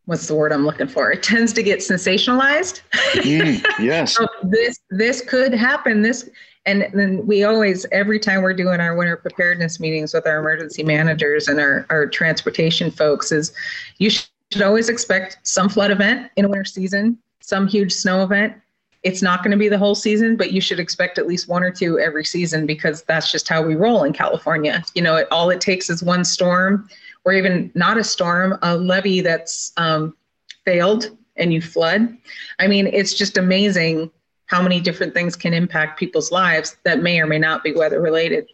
what's 0.06 0.28
the 0.28 0.36
word 0.36 0.52
I'm 0.52 0.66
looking 0.66 0.88
for? 0.88 1.12
It 1.12 1.24
tends 1.24 1.54
to 1.54 1.64
get 1.64 1.80
sensationalized. 1.80 2.82
Mm, 3.14 3.64
yes. 3.80 4.14
so 4.18 4.28
this 4.44 4.80
this 4.90 5.22
could 5.22 5.54
happen. 5.54 6.02
This 6.02 6.30
and 6.66 6.88
then 6.94 7.26
we 7.28 7.44
always 7.44 7.86
every 7.92 8.20
time 8.20 8.42
we're 8.42 8.54
doing 8.54 8.80
our 8.80 8.96
winter 8.96 9.18
preparedness 9.18 9.80
meetings 9.80 10.14
with 10.14 10.26
our 10.26 10.40
emergency 10.40 10.84
managers 10.84 11.48
and 11.48 11.60
our, 11.60 11.86
our 11.90 12.08
transportation 12.08 12.90
folks 12.90 13.32
is 13.32 13.54
you 13.98 14.10
should 14.10 14.62
always 14.62 14.90
expect 14.90 15.40
some 15.44 15.68
flood 15.68 15.92
event 15.92 16.32
in 16.36 16.46
a 16.46 16.48
winter 16.48 16.66
season, 16.66 17.18
some 17.42 17.68
huge 17.68 17.92
snow 17.92 18.24
event, 18.24 18.56
it's 19.04 19.22
not 19.22 19.44
going 19.44 19.52
to 19.52 19.58
be 19.58 19.68
the 19.68 19.78
whole 19.78 19.96
season, 19.96 20.38
but 20.38 20.54
you 20.54 20.62
should 20.62 20.80
expect 20.80 21.18
at 21.18 21.28
least 21.28 21.50
one 21.50 21.62
or 21.64 21.72
two 21.72 22.00
every 22.00 22.24
season 22.24 22.66
because 22.66 23.04
that's 23.04 23.32
just 23.32 23.50
how 23.50 23.62
we 23.62 23.76
roll 23.76 24.06
in 24.06 24.14
California. 24.14 24.82
You 24.96 25.02
know, 25.02 25.18
it, 25.18 25.28
all 25.30 25.50
it 25.50 25.60
takes 25.60 25.90
is 25.90 26.02
one 26.02 26.24
storm, 26.24 26.88
or 27.26 27.34
even 27.34 27.70
not 27.76 27.98
a 27.98 28.04
storm, 28.04 28.58
a 28.62 28.78
levee 28.78 29.22
that's 29.22 29.74
um, 29.76 30.16
failed 30.64 31.18
and 31.36 31.54
you 31.54 31.62
flood. 31.62 32.18
I 32.60 32.68
mean, 32.68 32.88
it's 32.88 33.14
just 33.14 33.38
amazing 33.38 34.10
how 34.54 34.62
many 34.62 34.80
different 34.80 35.16
things 35.16 35.36
can 35.36 35.52
impact 35.52 35.98
people's 35.98 36.32
lives 36.32 36.78
that 36.84 37.02
may 37.02 37.20
or 37.20 37.26
may 37.26 37.40
not 37.40 37.64
be 37.64 37.74
weather 37.74 38.00
related. 38.00 38.48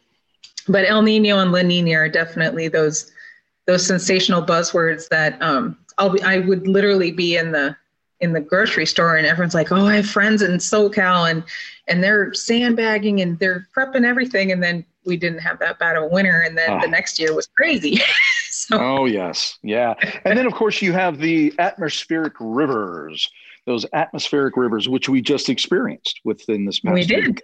But 0.70 0.86
El 0.86 1.02
Nino 1.02 1.40
and 1.40 1.52
La 1.52 1.62
Nina 1.62 1.94
are 1.98 2.08
definitely 2.08 2.70
those 2.70 3.12
those 3.68 3.86
sensational 3.86 4.42
buzzwords 4.42 5.10
that 5.10 5.40
um, 5.42 5.78
I'll 5.98 6.12
be, 6.12 6.22
I 6.24 6.40
would 6.40 6.70
literally 6.70 7.12
be 7.12 7.36
in 7.36 7.52
the 7.52 7.76
in 8.22 8.32
the 8.32 8.40
grocery 8.40 8.86
store 8.86 9.18
and 9.18 9.28
everyone's 9.28 9.54
like, 9.54 9.74
"Oh, 9.74 9.88
I 9.88 9.98
have 9.98 10.10
friends 10.10 10.42
in 10.42 10.52
SoCal 10.52 11.30
and 11.30 11.44
and 11.90 12.02
they're 12.02 12.34
sandbagging 12.34 13.20
and 13.20 13.38
they're 13.40 13.68
prepping 13.76 14.06
everything." 14.06 14.54
And 14.54 14.64
then 14.64 14.86
we 15.04 15.18
didn't 15.18 15.40
have 15.40 15.60
that 15.60 15.80
bad 15.80 15.98
of 15.98 16.04
a 16.04 16.08
winter, 16.08 16.44
and 16.46 16.58
then 16.58 16.70
oh. 16.70 16.80
the 16.80 16.88
ah. 16.88 16.92
next 16.92 17.20
year 17.20 17.36
was 17.36 17.48
crazy. 17.48 18.00
so. 18.50 18.80
Oh 18.80 19.06
yes, 19.06 19.60
yeah. 19.64 19.96
And 20.24 20.40
then 20.40 20.46
of 20.46 20.54
course 20.54 20.82
you 20.82 20.94
have 20.94 21.20
the 21.20 21.54
atmospheric 21.60 22.36
rivers, 22.40 23.30
those 23.70 23.86
atmospheric 23.94 24.58
rivers 24.58 24.90
which 24.90 25.08
we 25.08 25.22
just 25.22 25.48
experienced 25.48 26.20
within 26.26 26.66
this 26.66 26.80
past. 26.80 26.94
We 26.94 27.06
did. 27.06 27.28
Week. 27.28 27.44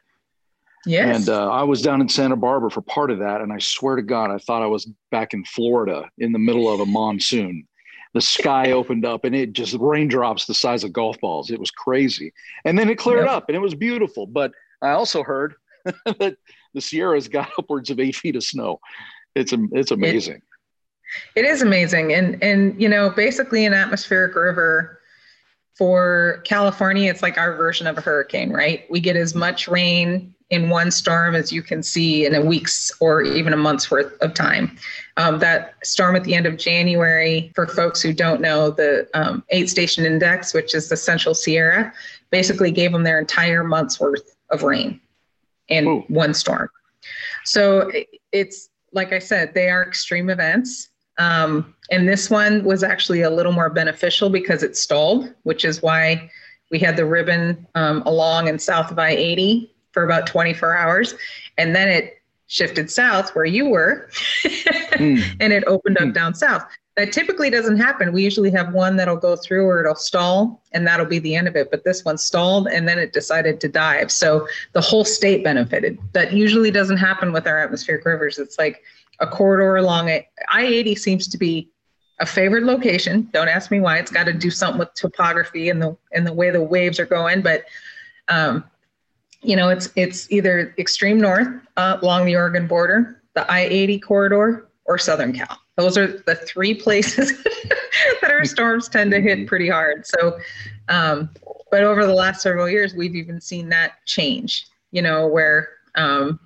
Yes. 0.85 1.15
And 1.15 1.29
uh, 1.29 1.49
I 1.49 1.63
was 1.63 1.81
down 1.81 2.01
in 2.01 2.09
Santa 2.09 2.35
Barbara 2.35 2.69
for 2.69 2.81
part 2.81 3.09
of 3.09 3.19
that, 3.19 3.41
and 3.41 3.51
I 3.51 3.57
swear 3.57 3.95
to 3.95 4.03
God, 4.03 4.29
I 4.29 4.37
thought 4.37 4.61
I 4.61 4.67
was 4.67 4.85
back 5.09 5.33
in 5.33 5.43
Florida 5.45 6.07
in 6.17 6.31
the 6.31 6.39
middle 6.39 6.71
of 6.71 6.79
a 6.79 6.85
monsoon 6.85 7.67
the 8.15 8.21
sky 8.21 8.71
opened 8.71 9.05
up 9.05 9.25
and 9.25 9.35
it 9.35 9.51
just 9.51 9.75
raindrops 9.77 10.45
the 10.45 10.53
size 10.53 10.85
of 10.85 10.93
golf 10.93 11.19
balls. 11.19 11.51
It 11.51 11.59
was 11.59 11.69
crazy. 11.69 12.31
And 12.63 12.79
then 12.79 12.89
it 12.89 12.97
cleared 12.97 13.27
up 13.27 13.49
and 13.49 13.57
it 13.57 13.59
was 13.59 13.75
beautiful. 13.75 14.25
But 14.25 14.53
I 14.81 14.91
also 14.91 15.21
heard 15.21 15.55
that 15.85 16.37
the 16.73 16.81
Sierras 16.81 17.27
got 17.27 17.51
upwards 17.59 17.89
of 17.89 17.99
eight 17.99 18.15
feet 18.15 18.37
of 18.37 18.43
snow. 18.43 18.79
It's 19.35 19.53
it's 19.73 19.91
amazing. 19.91 20.41
It, 21.35 21.43
it 21.43 21.45
is 21.45 21.61
amazing. 21.61 22.13
And 22.13 22.41
and 22.41 22.81
you 22.81 22.87
know, 22.87 23.09
basically 23.09 23.65
an 23.65 23.73
atmospheric 23.73 24.33
river 24.33 25.01
for 25.77 26.41
California, 26.45 27.09
it's 27.09 27.21
like 27.21 27.37
our 27.37 27.55
version 27.55 27.85
of 27.85 27.97
a 27.97 28.01
hurricane, 28.01 28.51
right? 28.51 28.85
We 28.89 28.99
get 28.99 29.15
as 29.15 29.35
much 29.35 29.67
rain 29.67 30.33
in 30.49 30.69
one 30.69 30.91
storm 30.91 31.35
as 31.35 31.51
you 31.51 31.61
can 31.61 31.83
see 31.83 32.25
in 32.25 32.35
a 32.35 32.41
week's 32.41 32.91
or 33.01 33.23
even 33.23 33.51
a 33.51 33.57
month's 33.57 33.91
worth 33.91 34.13
of 34.21 34.33
time. 34.33 34.77
Um, 35.17 35.39
that 35.39 35.75
storm 35.83 36.15
at 36.15 36.23
the 36.23 36.35
end 36.35 36.45
of 36.45 36.57
January, 36.57 37.51
for 37.55 37.67
folks 37.67 38.01
who 38.01 38.13
don't 38.13 38.41
know, 38.41 38.69
the 38.69 39.09
um, 39.13 39.43
eight 39.49 39.69
station 39.69 40.05
index, 40.05 40.53
which 40.53 40.73
is 40.73 40.87
the 40.87 40.97
Central 40.97 41.35
Sierra, 41.35 41.91
basically 42.29 42.71
gave 42.71 42.91
them 42.91 43.03
their 43.03 43.19
entire 43.19 43.63
month's 43.63 43.99
worth 43.99 44.35
of 44.51 44.63
rain. 44.63 45.01
in 45.67 45.87
Ooh. 45.87 46.05
one 46.07 46.33
storm. 46.33 46.69
So 47.43 47.91
it's 48.31 48.69
like 48.91 49.13
I 49.13 49.19
said, 49.19 49.53
they 49.53 49.69
are 49.69 49.83
extreme 49.83 50.29
events. 50.29 50.89
Um, 51.17 51.74
and 51.91 52.07
this 52.07 52.29
one 52.29 52.63
was 52.63 52.83
actually 52.83 53.21
a 53.21 53.29
little 53.29 53.51
more 53.51 53.69
beneficial 53.69 54.29
because 54.29 54.63
it 54.63 54.75
stalled, 54.75 55.33
which 55.43 55.65
is 55.65 55.81
why 55.81 56.29
we 56.71 56.79
had 56.79 56.97
the 56.97 57.05
ribbon 57.05 57.65
um, 57.75 58.01
along 58.05 58.49
and 58.49 58.61
south 58.61 58.91
of 58.91 58.99
I 58.99 59.11
80 59.11 59.71
for 59.91 60.03
about 60.03 60.27
24 60.27 60.75
hours. 60.75 61.15
And 61.57 61.75
then 61.75 61.87
it 61.87 62.21
shifted 62.47 62.91
south 62.91 63.33
where 63.35 63.45
you 63.45 63.69
were 63.69 64.07
mm. 64.43 65.23
and 65.39 65.51
it 65.51 65.63
opened 65.65 65.97
up 65.97 66.05
mm. 66.05 66.13
down 66.13 66.33
south. 66.33 66.63
That 66.95 67.11
typically 67.11 67.49
doesn't 67.49 67.77
happen. 67.77 68.13
We 68.13 68.23
usually 68.23 68.51
have 68.51 68.73
one 68.73 68.95
that'll 68.95 69.17
go 69.17 69.35
through 69.35 69.65
or 69.65 69.81
it'll 69.81 69.95
stall 69.95 70.63
and 70.71 70.87
that'll 70.87 71.05
be 71.05 71.19
the 71.19 71.35
end 71.35 71.47
of 71.47 71.55
it. 71.55 71.69
But 71.69 71.83
this 71.83 72.05
one 72.05 72.17
stalled 72.17 72.67
and 72.67 72.87
then 72.87 72.97
it 72.97 73.11
decided 73.11 73.59
to 73.61 73.67
dive. 73.67 74.11
So 74.11 74.47
the 74.71 74.81
whole 74.81 75.03
state 75.03 75.43
benefited. 75.43 75.99
That 76.13 76.31
usually 76.31 76.71
doesn't 76.71 76.97
happen 76.97 77.33
with 77.33 77.47
our 77.47 77.59
atmospheric 77.59 78.05
rivers. 78.05 78.39
It's 78.39 78.57
like 78.57 78.81
a 79.19 79.27
corridor 79.27 79.75
along 79.75 80.07
it. 80.09 80.27
I 80.49 80.65
80 80.65 80.95
seems 80.95 81.27
to 81.27 81.37
be 81.37 81.69
a 82.19 82.25
favored 82.25 82.63
location. 82.63 83.29
Don't 83.33 83.47
ask 83.47 83.71
me 83.71 83.79
why. 83.79 83.97
It's 83.97 84.11
got 84.11 84.25
to 84.25 84.33
do 84.33 84.49
something 84.49 84.79
with 84.79 84.93
topography 84.93 85.69
and 85.69 85.81
the 85.81 85.97
and 86.13 86.25
the 86.25 86.33
way 86.33 86.49
the 86.49 86.63
waves 86.63 86.99
are 86.99 87.05
going. 87.05 87.41
But 87.41 87.65
um, 88.27 88.63
you 89.41 89.55
know, 89.55 89.69
it's 89.69 89.89
it's 89.95 90.31
either 90.31 90.73
extreme 90.77 91.19
north 91.19 91.47
uh, 91.77 91.97
along 92.01 92.25
the 92.25 92.35
Oregon 92.35 92.67
border, 92.67 93.21
the 93.33 93.49
I-80 93.51 94.01
corridor, 94.01 94.69
or 94.85 94.97
Southern 94.97 95.33
Cal. 95.33 95.59
Those 95.75 95.97
are 95.97 96.07
the 96.25 96.35
three 96.35 96.73
places 96.81 97.43
that 98.21 98.31
our 98.31 98.45
storms 98.45 98.87
tend 98.87 99.11
to 99.11 99.21
hit 99.21 99.47
pretty 99.47 99.67
hard. 99.67 100.05
So, 100.05 100.39
um, 100.87 101.29
but 101.71 101.83
over 101.83 102.05
the 102.05 102.13
last 102.13 102.41
several 102.41 102.69
years, 102.69 102.93
we've 102.93 103.15
even 103.15 103.41
seen 103.41 103.69
that 103.69 104.05
change. 104.05 104.67
You 104.91 105.01
know, 105.01 105.27
where 105.27 105.69
um, 105.95 106.39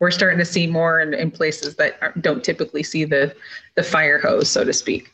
we're 0.00 0.10
starting 0.10 0.38
to 0.38 0.44
see 0.44 0.66
more 0.66 1.00
in, 1.00 1.14
in 1.14 1.30
places 1.30 1.76
that 1.76 2.20
don't 2.22 2.42
typically 2.42 2.82
see 2.82 3.04
the 3.04 3.34
the 3.76 3.82
fire 3.82 4.18
hose, 4.18 4.48
so 4.48 4.64
to 4.64 4.72
speak. 4.72 5.12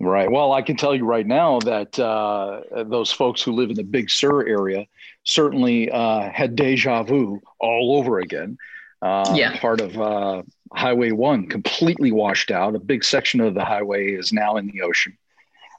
Right. 0.00 0.30
Well, 0.30 0.52
I 0.52 0.60
can 0.60 0.76
tell 0.76 0.94
you 0.94 1.04
right 1.04 1.26
now 1.26 1.60
that 1.60 1.98
uh, 1.98 2.84
those 2.84 3.10
folks 3.10 3.40
who 3.40 3.52
live 3.52 3.70
in 3.70 3.76
the 3.76 3.84
Big 3.84 4.10
Sur 4.10 4.46
area 4.46 4.86
certainly 5.22 5.90
uh, 5.90 6.28
had 6.30 6.56
deja 6.56 7.04
vu 7.04 7.40
all 7.60 7.96
over 7.96 8.18
again. 8.18 8.58
Uh, 9.00 9.32
yeah. 9.34 9.58
Part 9.58 9.80
of 9.80 9.98
uh, 9.98 10.42
Highway 10.74 11.12
1 11.12 11.48
completely 11.48 12.10
washed 12.10 12.50
out. 12.50 12.74
A 12.74 12.78
big 12.78 13.04
section 13.04 13.40
of 13.40 13.54
the 13.54 13.64
highway 13.64 14.12
is 14.12 14.32
now 14.32 14.56
in 14.56 14.66
the 14.66 14.82
ocean. 14.82 15.16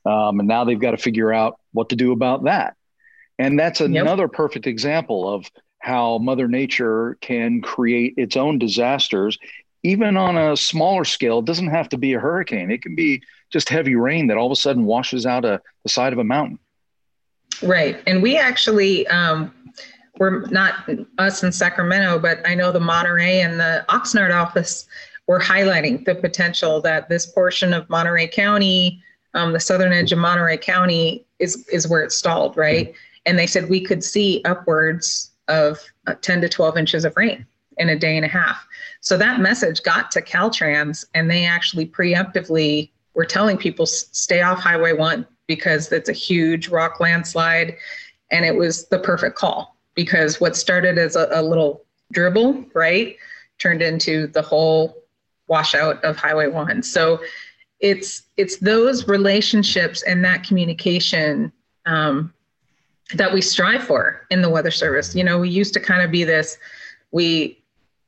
Um, 0.06 0.39
and 0.39 0.48
now 0.48 0.63
they've 0.63 0.80
got 0.80 0.91
to 0.91 0.98
figure 0.98 1.34
out 1.34 1.60
what 1.74 1.89
to 1.89 1.96
do 1.96 2.12
about 2.12 2.44
that. 2.46 2.76
And 3.38 3.60
that's 3.60 3.82
another 3.82 4.24
yep. 4.24 4.32
perfect 4.32 4.68
example 4.68 5.28
of 5.28 5.50
how 5.86 6.17
Mother 6.17 6.48
Nature 6.48 7.15
can 7.21 7.62
create 7.62 8.15
its 8.17 8.36
own 8.36 8.58
disasters, 8.58 9.38
even 9.84 10.17
on 10.17 10.36
a 10.36 10.58
smaller 10.58 11.06
scale. 11.06 11.39
It 11.39 11.45
doesn't 11.45 11.69
have 11.69 11.89
to 11.89 11.98
be 11.98 12.13
a 12.13 12.19
hurricane, 12.19 12.71
it 12.71 12.82
can 12.82 12.95
be 12.95 13.21
just 13.54 13.69
heavy 13.69 13.93
rain 13.95 14.26
that 14.28 14.38
all 14.38 14.48
of 14.48 14.52
a 14.52 14.56
sudden 14.56 14.86
washes 14.86 15.28
out 15.28 15.45
a, 15.45 15.62
the 15.84 15.89
side 15.89 16.12
of 16.12 16.17
a 16.17 16.24
mountain. 16.24 16.58
Right. 17.62 18.02
And 18.08 18.24
we 18.24 18.36
actually, 18.36 19.06
um, 19.10 19.54
we're 20.17 20.48
not 20.48 20.89
us 21.19 21.43
in 21.43 21.52
Sacramento, 21.52 22.17
but 22.17 22.41
I 22.48 22.56
know 22.56 22.71
the 22.71 22.80
Monterey 22.80 23.41
and 23.41 23.60
the 23.60 23.86
Oxnard 23.89 24.34
office 24.34 24.88
were 25.28 25.39
highlighting 25.39 26.04
the 26.04 26.15
potential 26.15 26.82
that 26.82 27.10
this 27.10 27.28
portion 27.28 27.76
of 27.76 27.88
Monterey 27.91 28.28
County, 28.28 29.04
um, 29.36 29.54
the 29.54 29.60
southern 29.60 29.93
edge 29.93 30.12
of 30.12 30.17
Monterey 30.17 30.58
County, 30.58 31.26
is 31.38 31.67
is 31.67 31.88
where 31.88 32.04
it 32.04 32.12
stalled, 32.12 32.58
right? 32.58 32.91
And 33.28 33.38
they 33.38 33.45
said 33.48 33.69
we 33.69 33.82
could 33.82 34.04
see 34.04 34.41
upwards 34.45 35.32
of 35.47 35.79
uh, 36.08 36.15
10 36.21 36.41
to 36.41 36.49
12 36.49 36.77
inches 36.77 37.05
of 37.05 37.15
rain 37.15 37.45
in 37.77 37.89
a 37.89 37.97
day 37.97 38.15
and 38.15 38.25
a 38.25 38.29
half. 38.29 38.65
So 39.01 39.17
that 39.17 39.39
message 39.39 39.84
got 39.84 40.12
to 40.12 40.21
Caltrans, 40.21 41.05
and 41.13 41.29
they 41.29 41.45
actually 41.45 41.86
preemptively 41.86 42.91
were 43.13 43.25
telling 43.25 43.58
people 43.58 43.86
stay 43.86 44.41
off 44.41 44.60
Highway 44.60 44.93
1 44.93 45.25
because 45.47 45.91
it's 45.91 46.10
a 46.10 46.13
huge 46.13 46.69
rock 46.69 46.99
landslide. 46.99 47.75
And 48.31 48.45
it 48.45 48.55
was 48.55 48.88
the 48.88 48.99
perfect 48.99 49.38
call 49.38 49.75
because 49.93 50.41
what 50.41 50.55
started 50.55 50.97
as 50.97 51.15
a, 51.15 51.27
a 51.31 51.41
little 51.41 51.86
dribble, 52.12 52.65
right, 52.73 53.15
turned 53.60 53.81
into 53.81 54.27
the 54.27 54.41
whole 54.41 55.03
washout 55.47 56.03
of 56.03 56.17
Highway 56.17 56.47
1. 56.47 56.84
So 56.84 57.21
it's 57.79 58.23
it's 58.38 58.58
those 58.58 59.08
relationships 59.08 60.01
and 60.03 60.23
that 60.23 60.43
communication 60.43 61.51
um, 61.86 62.34
that 63.13 63.32
we 63.34 63.41
strive 63.41 63.84
for 63.84 64.26
in 64.32 64.41
the 64.41 64.50
weather 64.50 64.72
service. 64.72 65.15
You 65.15 65.24
know, 65.24 65.39
we 65.39 65.50
used 65.50 65.74
to 65.76 65.80
kind 65.80 66.02
of 66.02 66.12
be 66.12 66.24
this, 66.24 66.58
we, 67.12 67.60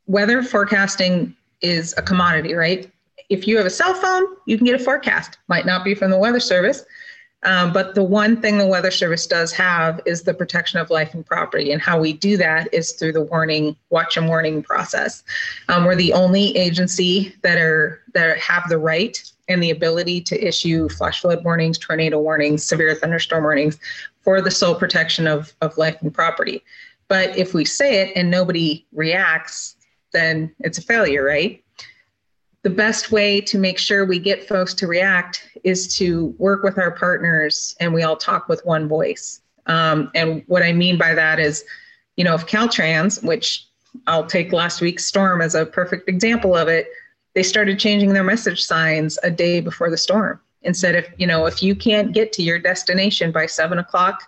weather 0.08 0.42
forecasting 0.42 1.36
is 1.62 1.94
a 1.98 2.02
commodity, 2.02 2.54
right? 2.54 2.90
If 3.30 3.48
you 3.48 3.58
have 3.58 3.66
a 3.66 3.72
cell 3.72 3.94
phone, 3.94 4.26
you 4.46 4.58
can 4.58 4.66
get 4.66 4.80
a 4.80 4.84
forecast. 4.84 5.38
Might 5.48 5.66
not 5.66 5.84
be 5.84 5.94
from 5.94 6.12
the 6.12 6.18
weather 6.18 6.40
service, 6.40 6.86
um, 7.44 7.72
but 7.72 7.94
the 7.94 8.04
one 8.04 8.42
thing 8.42 8.58
the 8.58 8.66
Weather 8.66 8.92
Service 8.92 9.28
does 9.28 9.52
have 9.54 10.02
is 10.06 10.24
the 10.24 10.34
protection 10.34 10.80
of 10.80 10.90
life 10.90 11.14
and 11.14 11.26
property. 11.26 11.72
And 11.72 11.82
how 11.82 12.00
we 12.00 12.14
do 12.14 12.36
that 12.38 12.74
is 12.74 12.94
through 12.94 13.14
the 13.14 13.22
warning, 13.22 13.76
watch 13.90 14.18
and 14.18 14.28
warning 14.28 14.64
process. 14.64 15.24
Um, 15.70 15.86
we're 15.86 15.96
the 15.96 16.14
only 16.14 16.56
agency 16.58 17.36
that 17.44 17.58
are 17.58 18.02
that 18.14 18.40
have 18.40 18.64
the 18.70 18.80
right 18.80 19.24
and 19.50 19.62
the 19.62 19.70
ability 19.70 20.20
to 20.22 20.48
issue 20.48 20.90
flash 20.90 21.22
flood 21.22 21.44
warnings, 21.44 21.78
tornado 21.78 22.20
warnings, 22.20 22.66
severe 22.66 22.96
thunderstorm 22.96 23.44
warnings 23.44 23.78
for 24.28 24.42
the 24.42 24.52
sole 24.52 24.76
protection 24.76 25.26
of, 25.26 25.56
of 25.62 25.78
life 25.78 26.02
and 26.02 26.14
property. 26.14 26.62
But 27.08 27.38
if 27.38 27.54
we 27.54 27.64
say 27.64 28.02
it 28.02 28.12
and 28.18 28.30
nobody 28.30 28.86
reacts, 28.92 29.78
then 30.12 30.54
it's 30.60 30.78
a 30.78 30.82
failure, 30.82 31.24
right? 31.24 31.64
The 32.64 32.70
best 32.70 33.10
way 33.10 33.40
to 33.40 33.58
make 33.58 33.80
sure 33.80 34.04
we 34.06 34.20
get 34.20 34.46
folks 34.46 34.74
to 34.74 34.88
react 34.88 35.48
is 35.64 35.96
to 36.00 36.36
work 36.40 36.62
with 36.62 36.78
our 36.78 36.92
partners 36.92 37.78
and 37.80 37.94
we 37.94 38.04
all 38.04 38.18
talk 38.18 38.50
with 38.50 38.66
one 38.66 38.90
voice. 38.90 39.40
Um, 39.66 40.12
and 40.14 40.44
what 40.48 40.62
I 40.62 40.74
mean 40.74 40.98
by 40.98 41.14
that 41.14 41.40
is, 41.40 41.64
you 42.18 42.26
know, 42.26 42.36
if 42.36 42.46
Caltrans, 42.46 43.24
which 43.24 43.66
I'll 44.08 44.26
take 44.26 44.52
last 44.52 44.82
week's 44.82 45.06
storm 45.06 45.42
as 45.42 45.56
a 45.56 45.66
perfect 45.66 46.10
example 46.10 46.54
of 46.54 46.68
it, 46.68 46.90
they 47.34 47.44
started 47.44 47.80
changing 47.80 48.12
their 48.12 48.26
message 48.26 48.66
signs 48.66 49.18
a 49.24 49.32
day 49.32 49.62
before 49.62 49.90
the 49.90 49.96
storm 49.96 50.42
and 50.68 50.78
said 50.78 50.94
if 50.94 51.12
you 51.18 51.26
know 51.26 51.48
if 51.48 51.64
you 51.64 51.74
can't 51.74 52.12
get 52.12 52.32
to 52.34 52.44
your 52.44 52.60
destination 52.60 53.32
by 53.32 53.48
seven 53.48 53.80
o'clock 53.80 54.22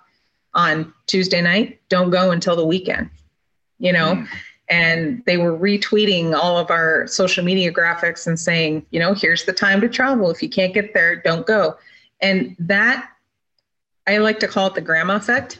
on 0.56 0.92
tuesday 1.06 1.42
night 1.42 1.80
don't 1.90 2.10
go 2.10 2.32
until 2.32 2.56
the 2.56 2.66
weekend 2.66 3.10
you 3.78 3.94
know? 3.94 4.16
Mm. 4.16 4.28
and 4.70 5.24
they 5.26 5.38
were 5.38 5.58
retweeting 5.58 6.36
all 6.36 6.58
of 6.58 6.70
our 6.70 7.08
social 7.08 7.44
media 7.44 7.72
graphics 7.72 8.26
and 8.26 8.40
saying 8.40 8.86
you 8.92 9.00
know 9.00 9.14
here's 9.14 9.46
the 9.46 9.54
time 9.54 9.82
to 9.82 9.90
travel. 9.90 10.32
If 10.32 10.42
you 10.42 10.50
can't 10.50 10.74
get 10.74 10.94
there 10.94 11.18
don't 11.18 11.46
go. 11.46 11.78
And 12.22 12.56
that 12.60 13.10
i 14.08 14.18
like 14.18 14.40
to 14.40 14.48
call 14.48 14.68
it 14.68 14.76
the 14.76 14.82
grandma 14.82 15.16
effect 15.16 15.60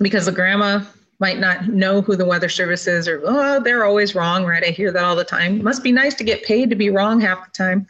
because 0.00 0.26
the 0.26 0.32
grandma 0.32 0.84
might 1.18 1.38
not 1.38 1.68
know 1.68 2.00
who 2.00 2.16
the 2.16 2.24
weather 2.24 2.48
service 2.48 2.86
is 2.86 3.06
or 3.06 3.20
oh 3.24 3.60
they're 3.60 3.84
always 3.84 4.14
wrong 4.14 4.44
right? 4.44 4.64
I 4.64 4.68
hear 4.68 4.90
that 4.92 5.04
all 5.04 5.16
the 5.16 5.24
time. 5.24 5.56
It 5.56 5.62
must 5.62 5.82
be 5.82 5.92
nice 5.92 6.14
to 6.14 6.24
get 6.24 6.44
paid 6.44 6.70
to 6.70 6.76
be 6.76 6.90
wrong 6.90 7.20
half 7.20 7.44
the 7.44 7.52
time 7.52 7.86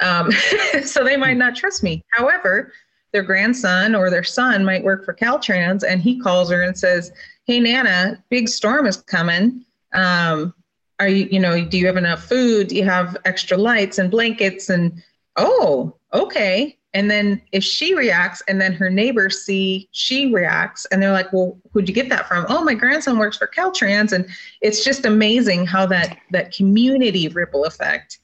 um, 0.00 0.30
so 0.84 1.04
they 1.04 1.16
might 1.16 1.36
not 1.36 1.56
trust 1.56 1.82
me. 1.82 2.04
However, 2.10 2.72
their 3.12 3.22
grandson 3.22 3.94
or 3.94 4.10
their 4.10 4.24
son 4.24 4.64
might 4.64 4.82
work 4.82 5.04
for 5.04 5.14
Caltrans 5.14 5.84
and 5.88 6.02
he 6.02 6.18
calls 6.18 6.50
her 6.50 6.62
and 6.62 6.76
says, 6.76 7.12
Hey, 7.46 7.60
Nana, 7.60 8.22
big 8.28 8.48
storm 8.48 8.86
is 8.86 8.96
coming. 8.96 9.64
Um, 9.92 10.52
are 10.98 11.08
you, 11.08 11.28
you 11.30 11.40
know, 11.40 11.64
do 11.64 11.78
you 11.78 11.86
have 11.86 11.96
enough 11.96 12.24
food? 12.24 12.68
Do 12.68 12.76
you 12.76 12.84
have 12.84 13.16
extra 13.24 13.56
lights 13.56 13.98
and 13.98 14.10
blankets? 14.10 14.68
And 14.68 15.02
oh, 15.36 15.96
okay. 16.12 16.76
And 16.92 17.10
then 17.10 17.40
if 17.52 17.62
she 17.62 17.94
reacts 17.94 18.42
and 18.46 18.60
then 18.60 18.72
her 18.72 18.88
neighbors 18.88 19.44
see 19.44 19.88
she 19.90 20.32
reacts 20.32 20.84
and 20.86 21.02
they're 21.02 21.12
like, 21.12 21.32
well, 21.32 21.58
who'd 21.72 21.88
you 21.88 21.94
get 21.94 22.08
that 22.08 22.28
from? 22.28 22.46
Oh, 22.48 22.64
my 22.64 22.74
grandson 22.74 23.18
works 23.18 23.36
for 23.36 23.48
Caltrans. 23.48 24.12
And 24.12 24.26
it's 24.60 24.84
just 24.84 25.04
amazing 25.04 25.66
how 25.66 25.86
that, 25.86 26.18
that 26.30 26.52
community 26.52 27.28
ripple 27.28 27.64
effect 27.64 28.18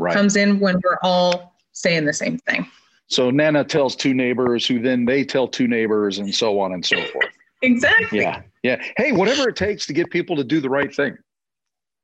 right. 0.00 0.14
comes 0.14 0.36
in 0.36 0.58
when 0.60 0.80
we're 0.82 0.98
all 1.02 1.54
saying 1.72 2.04
the 2.04 2.12
same 2.12 2.38
thing. 2.38 2.66
So 3.08 3.30
Nana 3.30 3.64
tells 3.64 3.96
two 3.96 4.14
neighbors 4.14 4.66
who 4.66 4.80
then 4.80 5.04
they 5.04 5.24
tell 5.24 5.48
two 5.48 5.66
neighbors 5.66 6.18
and 6.18 6.32
so 6.34 6.60
on 6.60 6.72
and 6.72 6.84
so 6.84 7.02
forth. 7.06 7.28
exactly. 7.62 8.20
Yeah. 8.20 8.42
Yeah. 8.62 8.82
Hey, 8.96 9.12
whatever 9.12 9.48
it 9.48 9.56
takes 9.56 9.86
to 9.86 9.92
get 9.92 10.10
people 10.10 10.36
to 10.36 10.44
do 10.44 10.60
the 10.60 10.70
right 10.70 10.94
thing. 10.94 11.18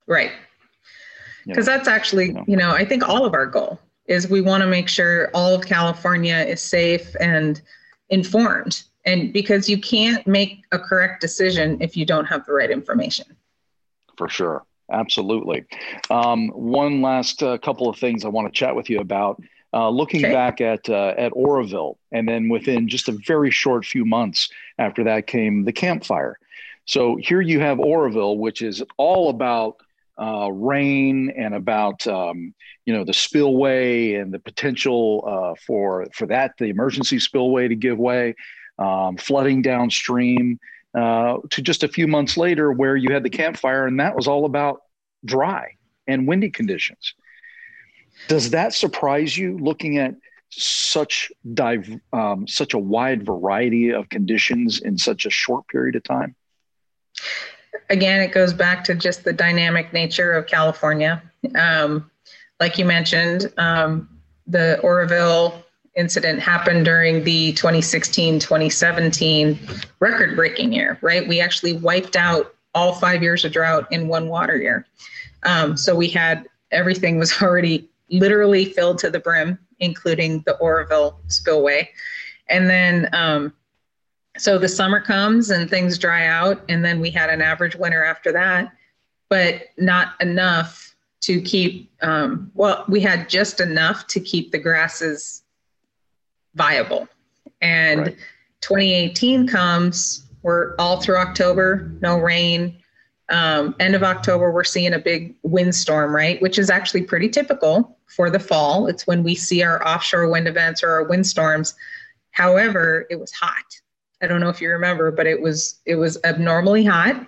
Right. 0.07 0.33
Because 1.47 1.67
that's 1.67 1.87
actually, 1.87 2.27
you 2.27 2.33
know. 2.33 2.45
you 2.49 2.57
know, 2.57 2.71
I 2.73 2.85
think 2.85 3.09
all 3.09 3.25
of 3.25 3.35
our 3.35 3.47
goal 3.47 3.79
is 4.07 4.29
we 4.29 4.41
want 4.41 4.63
to 4.63 4.67
make 4.67 4.89
sure 4.89 5.31
all 5.33 5.55
of 5.55 5.65
California 5.65 6.39
is 6.39 6.61
safe 6.61 7.15
and 7.21 7.61
informed. 8.11 8.83
And 9.05 9.33
because 9.33 9.69
you 9.69 9.81
can't 9.81 10.27
make 10.27 10.65
a 10.73 10.79
correct 10.79 11.21
decision 11.21 11.79
if 11.81 11.97
you 11.97 12.05
don't 12.05 12.25
have 12.25 12.45
the 12.47 12.53
right 12.53 12.71
information. 12.71 13.37
For 14.17 14.29
sure. 14.29 14.65
Absolutely. 14.91 15.65
Um, 16.11 16.49
one 16.49 17.03
last 17.03 17.43
uh, 17.43 17.59
couple 17.59 17.89
of 17.89 17.99
things 17.99 18.25
I 18.25 18.29
want 18.29 18.53
to 18.53 18.59
chat 18.59 18.77
with 18.77 18.89
you 18.89 19.01
about. 19.01 19.43
Uh, 19.73 19.91
looking 19.91 20.25
okay. 20.25 20.33
back 20.33 20.61
at 20.61 20.89
uh, 20.89 21.13
at 21.19 21.33
Oroville, 21.35 21.99
and 22.13 22.27
then 22.27 22.49
within 22.49 22.89
just 22.89 23.09
a 23.09 23.13
very 23.27 23.51
short 23.51 23.85
few 23.85 24.05
months 24.07 24.49
after 24.79 25.05
that 25.05 25.27
came 25.27 25.65
the 25.65 25.73
Camp 25.73 26.05
Fire. 26.05 26.39
So 26.87 27.17
here 27.17 27.41
you 27.41 27.61
have 27.61 27.81
Oroville, 27.81 28.39
which 28.39 28.63
is 28.63 28.83
all 28.97 29.29
about 29.29 29.77
uh, 30.19 30.51
rain 30.51 31.31
and 31.37 31.55
about 31.55 32.07
um, 32.07 32.55
you 32.87 32.95
know 32.95 33.05
the 33.05 33.13
spillway 33.13 34.15
and 34.15 34.33
the 34.33 34.39
potential 34.39 35.25
uh, 35.27 35.55
for 35.67 36.07
for 36.15 36.27
that 36.27 36.53
the 36.59 36.67
emergency 36.67 37.19
spillway 37.19 37.69
to 37.69 37.75
give 37.75 37.99
way, 37.99 38.35
um, 38.79 39.17
flooding 39.17 39.63
downstream. 39.63 40.59
Uh, 40.97 41.39
to 41.51 41.61
just 41.61 41.83
a 41.85 41.89
few 41.89 42.07
months 42.07 42.39
later, 42.39 42.73
where 42.73 42.97
you 42.97 43.13
had 43.13 43.23
the 43.23 43.31
Camp 43.31 43.57
Fire 43.59 43.87
and 43.87 44.01
that 44.01 44.17
was 44.17 44.27
all 44.27 44.47
about 44.47 44.81
dry 45.27 45.73
and 46.07 46.27
windy 46.27 46.49
conditions. 46.49 47.15
Does 48.29 48.51
that 48.51 48.73
surprise 48.73 49.37
you, 49.37 49.59
looking 49.59 49.99
at 49.99 50.15
such 50.49 51.31
dive, 51.53 52.01
um, 52.15 52.49
such 52.49 52.73
a 52.73 52.79
wide 52.79 53.27
variety 53.27 53.91
of 53.93 54.09
conditions 54.09 54.81
in 54.81 54.97
such 54.97 55.27
a 55.27 55.31
short 55.31 55.69
period 55.69 55.97
of 55.97 56.03
time? 56.03 56.35
again, 57.91 58.21
it 58.21 58.33
goes 58.33 58.53
back 58.53 58.85
to 58.85 58.95
just 58.95 59.25
the 59.25 59.33
dynamic 59.33 59.93
nature 59.93 60.33
of 60.33 60.47
California. 60.47 61.23
Um, 61.55 62.11
like 62.61 62.79
you 62.79 62.85
mentioned, 62.85 63.53
um, 63.59 64.09
the 64.47 64.81
Oroville 64.81 65.63
incident 65.97 66.41
happened 66.41 66.85
during 66.85 67.25
the 67.25 67.53
2016 67.53 68.39
2017 68.39 69.59
record 70.01 70.37
breaking 70.37 70.73
year, 70.73 70.99
right? 71.01 71.27
We 71.27 71.41
actually 71.41 71.75
wiped 71.75 72.17
out 72.17 72.55
all 72.75 72.95
five 72.95 73.23
years 73.23 73.45
of 73.45 73.53
drought 73.53 73.91
in 73.91 74.09
one 74.09 74.29
water 74.29 74.57
year. 74.57 74.87
Um, 75.45 75.77
so 75.77 75.95
we 75.95 76.09
had 76.09 76.47
everything 76.71 77.19
was 77.19 77.33
already 77.43 77.89
literally 78.11 78.67
filled 78.67 78.99
to 78.99 79.11
the 79.11 79.21
brim, 79.21 79.59
including 79.81 80.43
the 80.47 80.57
Oroville 80.59 81.19
spillway. 81.29 81.91
And 82.49 82.71
then 82.71 83.09
um, 83.13 83.53
so 84.39 84.59
the 84.59 84.69
summer 84.69 85.01
comes 85.01 85.51
and 85.51 85.69
things 85.69 85.99
dry 85.99 86.27
out 86.27 86.63
and 86.69 86.85
then 86.85 87.01
we 87.01 87.11
had 87.11 87.31
an 87.31 87.43
average 87.43 87.75
winter 87.77 88.05
after 88.05 88.33
that 88.33 88.73
but 89.29 89.63
not 89.79 90.15
enough 90.21 90.95
to 91.21 91.41
keep 91.41 91.91
um, 92.03 92.51
well 92.55 92.85
we 92.89 93.01
had 93.01 93.29
just 93.29 93.61
enough 93.61 94.07
to 94.07 94.21
keep 94.21 94.53
the 94.53 94.59
grasses 94.59 95.43
viable. 96.57 97.09
And 97.61 98.01
right. 98.01 98.17
2018 98.61 99.47
comes 99.47 100.25
we're 100.43 100.75
all 100.79 101.01
through 101.01 101.17
october 101.17 101.91
no 102.01 102.19
rain. 102.19 102.77
Um, 103.29 103.75
end 103.81 103.95
of 103.95 104.03
october 104.03 104.51
we're 104.51 104.65
seeing 104.65 104.95
a 104.95 104.99
big 104.99 105.35
windstorm 105.43 106.15
right? 106.15 106.41
Which 106.43 106.59
is 106.59 106.71
actually 106.71 107.03
pretty 107.03 107.29
typical 107.29 107.97
for 108.07 108.31
the 108.31 108.41
fall. 108.41 108.87
It's 108.87 109.07
when 109.07 109.23
we 109.23 109.35
see 109.35 109.63
our 109.63 109.87
offshore 109.87 110.29
wind 110.29 110.49
events 110.49 110.83
or 110.83 110.91
our 110.91 111.05
windstorms. 111.05 111.75
However 112.33 113.07
it 113.11 113.21
was 113.21 113.33
hot. 113.33 113.65
I 114.23 114.27
don't 114.27 114.41
know 114.41 114.49
if 114.49 114.61
you 114.61 114.71
remember, 114.71 115.11
but 115.11 115.27
it 115.27 115.41
was 115.41 115.81
it 115.85 115.97
was 115.97 116.19
abnormally 116.25 116.85
hot, 116.85 117.27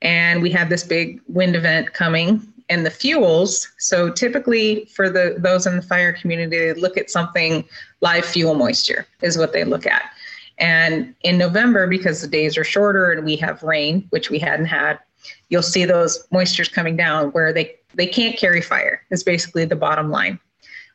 and 0.00 0.40
we 0.42 0.50
had 0.50 0.68
this 0.68 0.84
big 0.84 1.20
wind 1.26 1.56
event 1.56 1.92
coming. 1.92 2.52
And 2.70 2.84
the 2.84 2.90
fuels. 2.90 3.68
So 3.78 4.10
typically, 4.10 4.84
for 4.86 5.08
the 5.08 5.36
those 5.38 5.66
in 5.66 5.76
the 5.76 5.82
fire 5.82 6.12
community, 6.12 6.58
they 6.58 6.74
look 6.74 6.96
at 6.98 7.10
something 7.10 7.64
live 8.00 8.24
fuel 8.24 8.54
moisture 8.54 9.06
is 9.22 9.38
what 9.38 9.52
they 9.52 9.64
look 9.64 9.86
at. 9.86 10.10
And 10.58 11.14
in 11.22 11.38
November, 11.38 11.86
because 11.86 12.20
the 12.20 12.28
days 12.28 12.58
are 12.58 12.64
shorter 12.64 13.12
and 13.12 13.24
we 13.24 13.36
have 13.36 13.62
rain, 13.62 14.06
which 14.10 14.28
we 14.28 14.38
hadn't 14.38 14.66
had, 14.66 14.98
you'll 15.48 15.62
see 15.62 15.84
those 15.84 16.26
moistures 16.28 16.70
coming 16.70 16.96
down 16.96 17.30
where 17.30 17.52
they 17.52 17.76
they 17.94 18.06
can't 18.06 18.36
carry 18.36 18.60
fire. 18.60 19.02
Is 19.10 19.24
basically 19.24 19.64
the 19.64 19.76
bottom 19.76 20.10
line. 20.10 20.38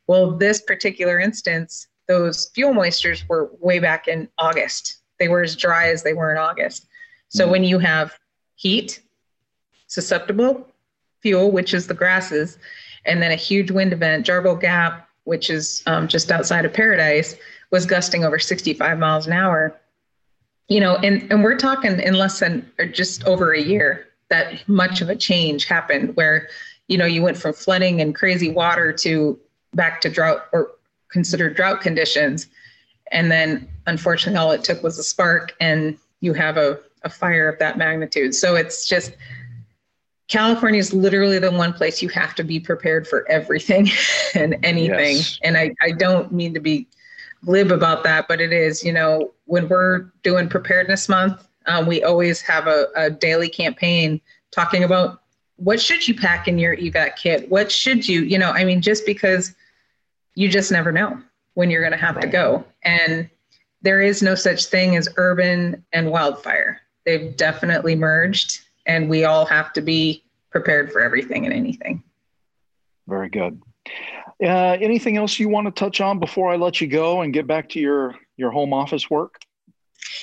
Well, 0.07 0.31
this 0.31 0.61
particular 0.61 1.19
instance, 1.19 1.87
those 2.07 2.49
fuel 2.53 2.73
moistures 2.73 3.27
were 3.27 3.51
way 3.59 3.79
back 3.79 4.07
in 4.07 4.27
August. 4.37 4.97
They 5.17 5.27
were 5.27 5.41
as 5.41 5.55
dry 5.55 5.89
as 5.89 6.03
they 6.03 6.13
were 6.13 6.31
in 6.31 6.37
August. 6.37 6.87
So 7.29 7.43
mm-hmm. 7.43 7.51
when 7.51 7.63
you 7.63 7.79
have 7.79 8.17
heat, 8.55 9.01
susceptible 9.87 10.67
fuel, 11.23 11.49
which 11.49 11.73
is 11.73 11.87
the 11.87 11.93
grasses, 11.95 12.59
and 13.05 13.21
then 13.21 13.31
a 13.31 13.35
huge 13.35 13.71
wind 13.71 13.93
event, 13.93 14.27
Jarbo 14.27 14.59
Gap, 14.59 15.09
which 15.23 15.49
is 15.49 15.81
um, 15.87 16.07
just 16.07 16.31
outside 16.31 16.65
of 16.65 16.73
Paradise, 16.73 17.35
was 17.71 17.85
gusting 17.85 18.23
over 18.23 18.37
65 18.37 18.99
miles 18.99 19.25
an 19.25 19.33
hour. 19.33 19.75
You 20.67 20.79
know, 20.79 20.97
and, 20.97 21.29
and 21.31 21.43
we're 21.43 21.57
talking 21.57 21.99
in 21.99 22.13
less 22.13 22.39
than 22.39 22.69
or 22.77 22.85
just 22.85 23.23
over 23.25 23.53
a 23.53 23.61
year 23.61 24.07
that 24.29 24.67
much 24.67 25.01
of 25.01 25.09
a 25.09 25.15
change 25.15 25.65
happened 25.65 26.15
where, 26.15 26.49
you 26.87 26.97
know, 26.97 27.05
you 27.05 27.21
went 27.21 27.37
from 27.37 27.53
flooding 27.53 28.01
and 28.01 28.15
crazy 28.15 28.51
water 28.51 28.93
to 28.93 29.39
back 29.73 30.01
to 30.01 30.09
drought 30.09 30.45
or 30.51 30.71
considered 31.09 31.55
drought 31.55 31.81
conditions. 31.81 32.47
And 33.11 33.31
then 33.31 33.67
unfortunately, 33.85 34.39
all 34.39 34.51
it 34.51 34.63
took 34.63 34.81
was 34.83 34.97
a 34.97 35.03
spark, 35.03 35.53
and 35.59 35.97
you 36.21 36.33
have 36.33 36.57
a, 36.57 36.79
a 37.03 37.09
fire 37.09 37.47
of 37.49 37.59
that 37.59 37.77
magnitude. 37.77 38.33
So 38.33 38.55
it's 38.55 38.87
just 38.87 39.13
California 40.33 40.79
is 40.79 40.91
literally 40.91 41.37
the 41.37 41.51
one 41.51 41.73
place 41.73 42.01
you 42.01 42.09
have 42.09 42.33
to 42.33 42.43
be 42.43 42.59
prepared 42.59 43.07
for 43.07 43.29
everything 43.29 43.87
and 44.33 44.57
anything. 44.63 45.17
Yes. 45.17 45.37
And 45.43 45.55
I, 45.55 45.75
I 45.79 45.91
don't 45.91 46.31
mean 46.31 46.55
to 46.55 46.59
be 46.59 46.87
glib 47.45 47.71
about 47.71 48.03
that, 48.05 48.27
but 48.27 48.41
it 48.41 48.51
is, 48.51 48.83
you 48.83 48.91
know, 48.91 49.31
when 49.45 49.69
we're 49.69 50.11
doing 50.23 50.49
preparedness 50.49 51.07
month, 51.07 51.47
um, 51.67 51.85
we 51.85 52.01
always 52.01 52.41
have 52.41 52.65
a, 52.65 52.87
a 52.95 53.11
daily 53.11 53.47
campaign 53.47 54.19
talking 54.49 54.83
about 54.83 55.21
what 55.57 55.79
should 55.79 56.07
you 56.07 56.15
pack 56.15 56.47
in 56.47 56.57
your 56.57 56.75
evac 56.77 57.15
kit? 57.15 57.47
What 57.51 57.71
should 57.71 58.07
you, 58.07 58.23
you 58.23 58.39
know, 58.39 58.49
I 58.49 58.63
mean, 58.63 58.81
just 58.81 59.05
because 59.05 59.53
you 60.33 60.49
just 60.49 60.71
never 60.71 60.91
know 60.91 61.21
when 61.53 61.69
you're 61.69 61.83
going 61.83 61.91
to 61.91 61.97
have 62.03 62.15
right. 62.15 62.23
to 62.23 62.27
go. 62.27 62.65
And 62.83 63.29
there 63.83 64.01
is 64.01 64.23
no 64.23 64.33
such 64.33 64.65
thing 64.65 64.95
as 64.95 65.07
urban 65.17 65.85
and 65.93 66.09
wildfire. 66.09 66.81
They've 67.05 67.37
definitely 67.37 67.95
merged, 67.95 68.61
and 68.87 69.11
we 69.11 69.25
all 69.25 69.45
have 69.45 69.73
to 69.73 69.81
be 69.81 70.22
prepared 70.53 70.93
for 70.93 71.01
everything 71.01 71.45
and 71.45 71.53
anything. 71.53 72.01
Very 73.07 73.27
good. 73.27 73.61
Uh, 74.41 74.77
anything 74.79 75.17
else 75.17 75.39
you 75.39 75.49
want 75.49 75.65
to 75.67 75.71
touch 75.71 75.99
on 75.99 76.19
before 76.19 76.53
I 76.53 76.55
let 76.55 76.79
you 76.79 76.87
go 76.87 77.21
and 77.21 77.33
get 77.33 77.47
back 77.47 77.67
to 77.69 77.79
your 77.79 78.15
your 78.37 78.51
home 78.51 78.73
office 78.73 79.09
work? 79.09 79.41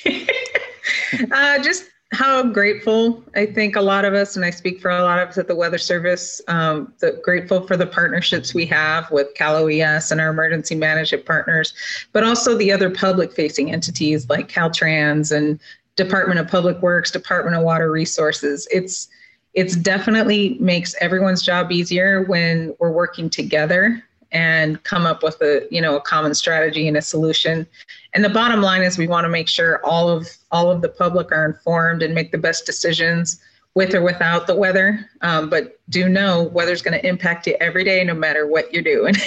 uh, 0.07 1.59
just 1.63 1.85
how 2.13 2.43
grateful 2.43 3.23
I 3.37 3.47
think 3.47 3.77
a 3.77 3.81
lot 3.81 4.05
of 4.05 4.15
us, 4.15 4.37
and 4.37 4.45
I 4.45 4.51
speak 4.51 4.81
for 4.81 4.91
a 4.91 5.03
lot 5.03 5.21
of 5.21 5.29
us 5.29 5.39
at 5.39 5.47
the 5.47 5.55
Weather 5.55 5.79
Service, 5.79 6.41
um, 6.49 6.93
the, 6.99 7.21
grateful 7.23 7.67
for 7.67 7.77
the 7.77 7.87
partnerships 7.87 8.53
we 8.53 8.67
have 8.67 9.11
with 9.11 9.33
Cal 9.35 9.57
OES 9.57 10.11
and 10.11 10.21
our 10.21 10.31
emergency 10.31 10.75
management 10.75 11.25
partners, 11.25 11.73
but 12.13 12.25
also 12.25 12.57
the 12.57 12.73
other 12.73 12.91
public 12.91 13.33
facing 13.33 13.73
entities 13.73 14.29
like 14.29 14.49
Caltrans 14.49 15.35
and 15.37 15.61
Department 15.95 16.41
of 16.41 16.49
Public 16.49 16.81
Works, 16.83 17.13
Department 17.13 17.57
of 17.57 17.63
Water 17.63 17.91
Resources. 17.93 18.67
It's 18.73 19.09
it's 19.55 19.77
definitely 19.77 20.57
makes 20.61 20.95
everyone's 21.01 21.43
job 21.43 21.73
easier 21.73 22.23
when 22.25 22.75
we're 22.79 22.93
working 22.93 23.29
together 23.29 24.03
and 24.33 24.83
come 24.85 25.07
up 25.07 25.23
with 25.23 25.41
a 25.41 25.67
you 25.71 25.81
know 25.81 25.97
a 25.97 26.01
common 26.01 26.35
strategy 26.35 26.87
and 26.87 26.97
a 26.97 27.03
solution. 27.03 27.67
And 28.15 28.25
the 28.25 28.29
bottom 28.29 28.63
line 28.63 28.83
is 28.83 28.99
we 28.99 29.09
want 29.09 29.25
to 29.25 29.29
make 29.29 29.49
sure 29.49 29.85
all 29.85 30.09
of 30.09 30.29
all 30.51 30.71
of 30.71 30.83
the 30.83 30.89
public 30.89 31.33
are 31.33 31.45
informed 31.45 32.03
and 32.03 32.15
make 32.15 32.33
the 32.33 32.39
best 32.39 32.65
decisions 32.65 33.41
with 33.75 33.95
or 33.95 34.03
without 34.03 34.47
the 34.47 34.55
weather. 34.55 35.09
Um, 35.23 35.49
but 35.49 35.81
do 35.89 36.09
know 36.09 36.45
weather's 36.45 36.83
going 36.83 37.01
to 37.01 37.07
impact 37.07 37.47
you 37.47 37.57
every 37.61 37.85
day 37.85 38.03
no 38.05 38.15
matter 38.15 38.47
what 38.47 38.73
you're 38.73 38.83
doing. 38.83 39.15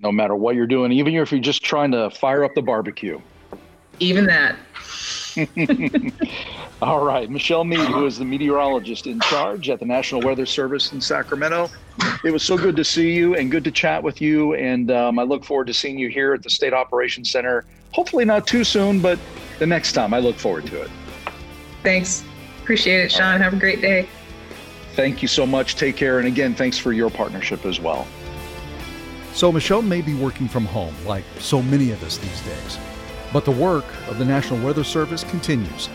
No 0.00 0.12
matter 0.12 0.36
what 0.36 0.54
you're 0.54 0.68
doing 0.68 0.92
even 0.92 1.12
if 1.16 1.32
you're 1.32 1.40
just 1.40 1.64
trying 1.64 1.90
to 1.90 2.08
fire 2.10 2.44
up 2.44 2.54
the 2.54 2.62
barbecue. 2.62 3.20
Even 3.98 4.26
that 4.26 4.54
All 6.82 7.04
right, 7.04 7.28
Michelle 7.28 7.64
Mead, 7.64 7.80
who 7.80 8.06
is 8.06 8.18
the 8.18 8.24
meteorologist 8.24 9.06
in 9.06 9.20
charge 9.20 9.68
at 9.68 9.80
the 9.80 9.86
National 9.86 10.20
Weather 10.20 10.46
Service 10.46 10.92
in 10.92 11.00
Sacramento. 11.00 11.70
It 12.24 12.32
was 12.32 12.42
so 12.42 12.56
good 12.56 12.76
to 12.76 12.84
see 12.84 13.12
you 13.12 13.34
and 13.34 13.50
good 13.50 13.64
to 13.64 13.70
chat 13.70 14.02
with 14.02 14.20
you. 14.20 14.54
And 14.54 14.90
um, 14.90 15.18
I 15.18 15.24
look 15.24 15.44
forward 15.44 15.66
to 15.68 15.74
seeing 15.74 15.98
you 15.98 16.08
here 16.08 16.34
at 16.34 16.42
the 16.42 16.50
State 16.50 16.72
Operations 16.72 17.30
Center. 17.30 17.64
Hopefully, 17.92 18.24
not 18.24 18.46
too 18.46 18.64
soon, 18.64 19.00
but 19.00 19.18
the 19.58 19.66
next 19.66 19.92
time. 19.92 20.14
I 20.14 20.20
look 20.20 20.36
forward 20.36 20.66
to 20.66 20.82
it. 20.82 20.90
Thanks. 21.82 22.24
Appreciate 22.62 23.00
it, 23.00 23.12
Sean. 23.12 23.32
Right. 23.32 23.40
Have 23.40 23.54
a 23.54 23.56
great 23.56 23.80
day. 23.80 24.08
Thank 24.94 25.22
you 25.22 25.28
so 25.28 25.46
much. 25.46 25.76
Take 25.76 25.96
care. 25.96 26.18
And 26.18 26.26
again, 26.26 26.54
thanks 26.54 26.78
for 26.78 26.92
your 26.92 27.10
partnership 27.10 27.64
as 27.64 27.80
well. 27.80 28.06
So, 29.32 29.52
Michelle 29.52 29.82
may 29.82 30.00
be 30.00 30.14
working 30.14 30.48
from 30.48 30.64
home 30.66 30.94
like 31.06 31.24
so 31.38 31.62
many 31.62 31.92
of 31.92 32.02
us 32.02 32.18
these 32.18 32.40
days. 32.42 32.78
But 33.32 33.44
the 33.44 33.50
work 33.50 33.84
of 34.08 34.18
the 34.18 34.24
National 34.24 34.64
Weather 34.64 34.84
Service 34.84 35.24
continues. 35.24 35.88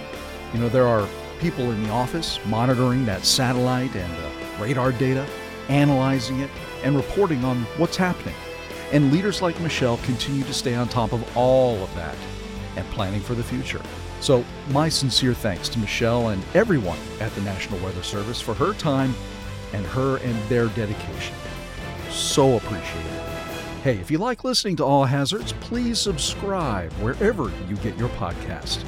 You 0.54 0.60
know, 0.60 0.70
there 0.70 0.88
are 0.88 1.08
people 1.40 1.72
in 1.72 1.84
the 1.84 1.90
office 1.90 2.40
monitoring 2.46 3.06
that 3.06 3.26
satellite 3.26 3.96
and 3.96 4.14
uh, 4.14 4.64
radar 4.64 4.92
data, 4.92 5.26
analyzing 5.68 6.40
it, 6.40 6.50
and 6.84 6.96
reporting 6.96 7.44
on 7.44 7.64
what's 7.78 7.98
happening. 7.98 8.36
And 8.92 9.12
leaders 9.12 9.42
like 9.42 9.60
Michelle 9.60 9.98
continue 9.98 10.44
to 10.44 10.54
stay 10.54 10.76
on 10.76 10.88
top 10.88 11.14
of 11.14 11.38
all 11.38 11.82
of 11.84 11.94
that 11.96 12.16
and 12.76 12.88
planning 12.92 13.22
for 13.22 13.34
the 13.34 13.44
future. 13.44 13.82
So, 14.20 14.46
my 14.70 14.88
sincere 14.88 15.34
thanks 15.34 15.68
to 15.70 15.80
Michelle 15.80 16.30
and 16.30 16.42
everyone 16.54 17.00
at 17.20 17.34
the 17.36 17.42
National 17.42 17.80
Weather 17.80 18.04
Service 18.04 18.40
for 18.40 18.54
her 18.54 18.74
time 18.74 19.14
and 19.74 19.86
her 19.88 20.18
and 20.18 20.42
their 20.50 20.68
dedication. 20.68 21.36
So 22.10 22.56
appreciated. 22.58 23.33
Hey, 23.84 23.98
if 23.98 24.10
you 24.10 24.18
like 24.18 24.46
listening 24.46 24.78
to 24.78 24.86
All 24.86 25.04
Hazards, 25.04 25.52
please 25.60 26.00
subscribe 26.00 26.94
wherever 26.94 27.52
you 27.68 27.76
get 27.76 27.98
your 27.98 28.08
podcast. 28.12 28.82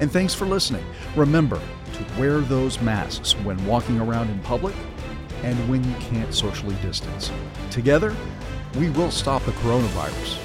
And 0.00 0.10
thanks 0.10 0.34
for 0.34 0.44
listening. 0.44 0.84
Remember 1.14 1.60
to 1.92 2.20
wear 2.20 2.40
those 2.40 2.80
masks 2.80 3.34
when 3.44 3.64
walking 3.64 4.00
around 4.00 4.28
in 4.28 4.40
public 4.40 4.74
and 5.44 5.56
when 5.70 5.84
you 5.84 5.94
can't 6.00 6.34
socially 6.34 6.74
distance. 6.82 7.30
Together, 7.70 8.12
we 8.76 8.90
will 8.90 9.12
stop 9.12 9.44
the 9.44 9.52
coronavirus 9.52 10.38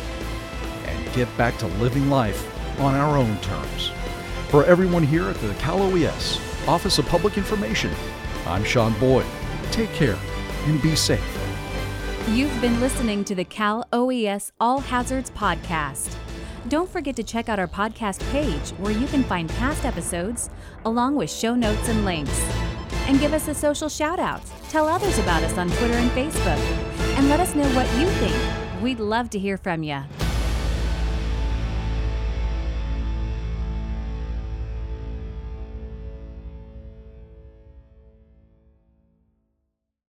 and 0.85 1.13
get 1.15 1.35
back 1.35 1.57
to 1.57 1.65
living 1.79 2.07
life 2.07 2.47
on 2.79 2.93
our 2.93 3.17
own 3.17 3.39
terms. 3.39 3.89
For 4.49 4.65
everyone 4.65 5.01
here 5.01 5.27
at 5.29 5.37
the 5.37 5.51
Cal 5.55 5.81
OES 5.81 6.39
Office 6.67 6.99
of 6.99 7.07
Public 7.07 7.39
Information, 7.39 7.91
I'm 8.45 8.63
Sean 8.63 8.93
Boyd. 8.99 9.25
Take 9.71 9.91
care 9.93 10.19
and 10.67 10.79
be 10.79 10.95
safe. 10.95 11.34
You've 12.31 12.59
been 12.59 12.79
listening 12.79 13.23
to 13.25 13.35
the 13.35 13.43
Cal 13.43 13.87
OES 13.93 14.51
All 14.59 14.79
Hazards 14.79 15.29
Podcast. 15.29 16.15
Don't 16.69 16.89
forget 16.89 17.15
to 17.17 17.23
check 17.23 17.49
out 17.49 17.59
our 17.59 17.67
podcast 17.67 18.19
page 18.31 18.71
where 18.79 18.91
you 18.91 19.05
can 19.05 19.23
find 19.23 19.47
past 19.47 19.85
episodes 19.85 20.49
along 20.85 21.15
with 21.15 21.29
show 21.29 21.53
notes 21.53 21.87
and 21.87 22.03
links. 22.03 22.41
And 23.07 23.19
give 23.19 23.31
us 23.31 23.47
a 23.47 23.53
social 23.53 23.89
shout 23.89 24.19
out. 24.19 24.41
Tell 24.69 24.87
others 24.87 25.19
about 25.19 25.43
us 25.43 25.55
on 25.59 25.69
Twitter 25.69 25.93
and 25.93 26.09
Facebook. 26.11 26.57
And 27.15 27.29
let 27.29 27.39
us 27.39 27.53
know 27.53 27.69
what 27.75 27.87
you 27.99 28.07
think. 28.07 28.81
We'd 28.81 28.99
love 28.99 29.29
to 29.29 29.39
hear 29.39 29.55
from 29.55 29.83
you. 29.83 30.01